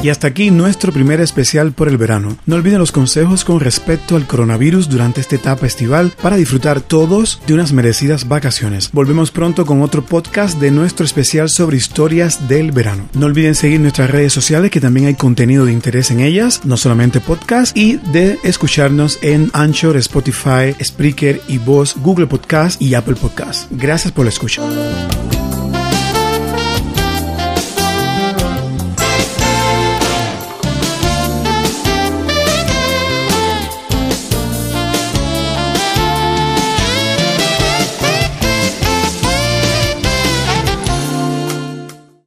Y 0.05 0.11
hasta 0.11 0.27
aquí 0.27 0.51
nuestro 0.51 0.93
primer 0.93 1.23
especial 1.23 1.73
por 1.73 1.89
el 1.89 1.97
verano. 1.97 2.37
No 2.45 2.57
olviden 2.57 2.79
los 2.79 2.93
consejos 2.93 3.43
con 3.43 3.59
respecto 3.59 4.17
al 4.17 4.27
coronavirus 4.27 4.91
durante 4.91 5.23
esta 5.23 5.37
etapa 5.37 5.67
estival 5.67 6.13
para 6.21 6.37
disfrutar 6.37 6.83
todos 6.83 7.41
de 7.47 7.55
unas 7.55 7.73
merecidas 7.73 8.29
vacaciones. 8.29 8.91
Volvemos 8.93 9.31
pronto 9.31 9.65
con 9.65 9.81
otro 9.81 10.05
podcast 10.05 10.61
de 10.61 10.71
nuestro 10.71 11.07
especial 11.07 11.49
sobre 11.49 11.79
historias 11.79 12.49
del 12.49 12.71
verano. 12.71 13.09
No 13.15 13.25
olviden 13.25 13.55
seguir 13.55 13.81
nuestras 13.81 14.11
redes 14.11 14.35
sociales 14.35 14.71
que 14.71 14.83
también 14.83 15.07
hay 15.07 15.15
contenido 15.15 15.65
de 15.65 15.73
interés 15.73 16.11
en 16.11 16.21
ellas, 16.21 16.67
no 16.67 16.77
solamente 16.77 17.21
podcast, 17.21 17.75
y 17.75 17.97
de 18.13 18.39
escucharnos 18.45 19.19
en 19.23 19.49
Anchor, 19.55 19.97
Spotify, 19.97 20.75
Spreaker 20.85 21.41
y 21.49 21.57
Voz, 21.57 21.97
Google 21.97 22.27
Podcast 22.27 22.83
y 22.83 22.93
Apple 22.93 23.17
Podcast. 23.17 23.69
Gracias 23.71 24.13
por 24.13 24.27
la 24.27 24.29
escucha. 24.29 24.61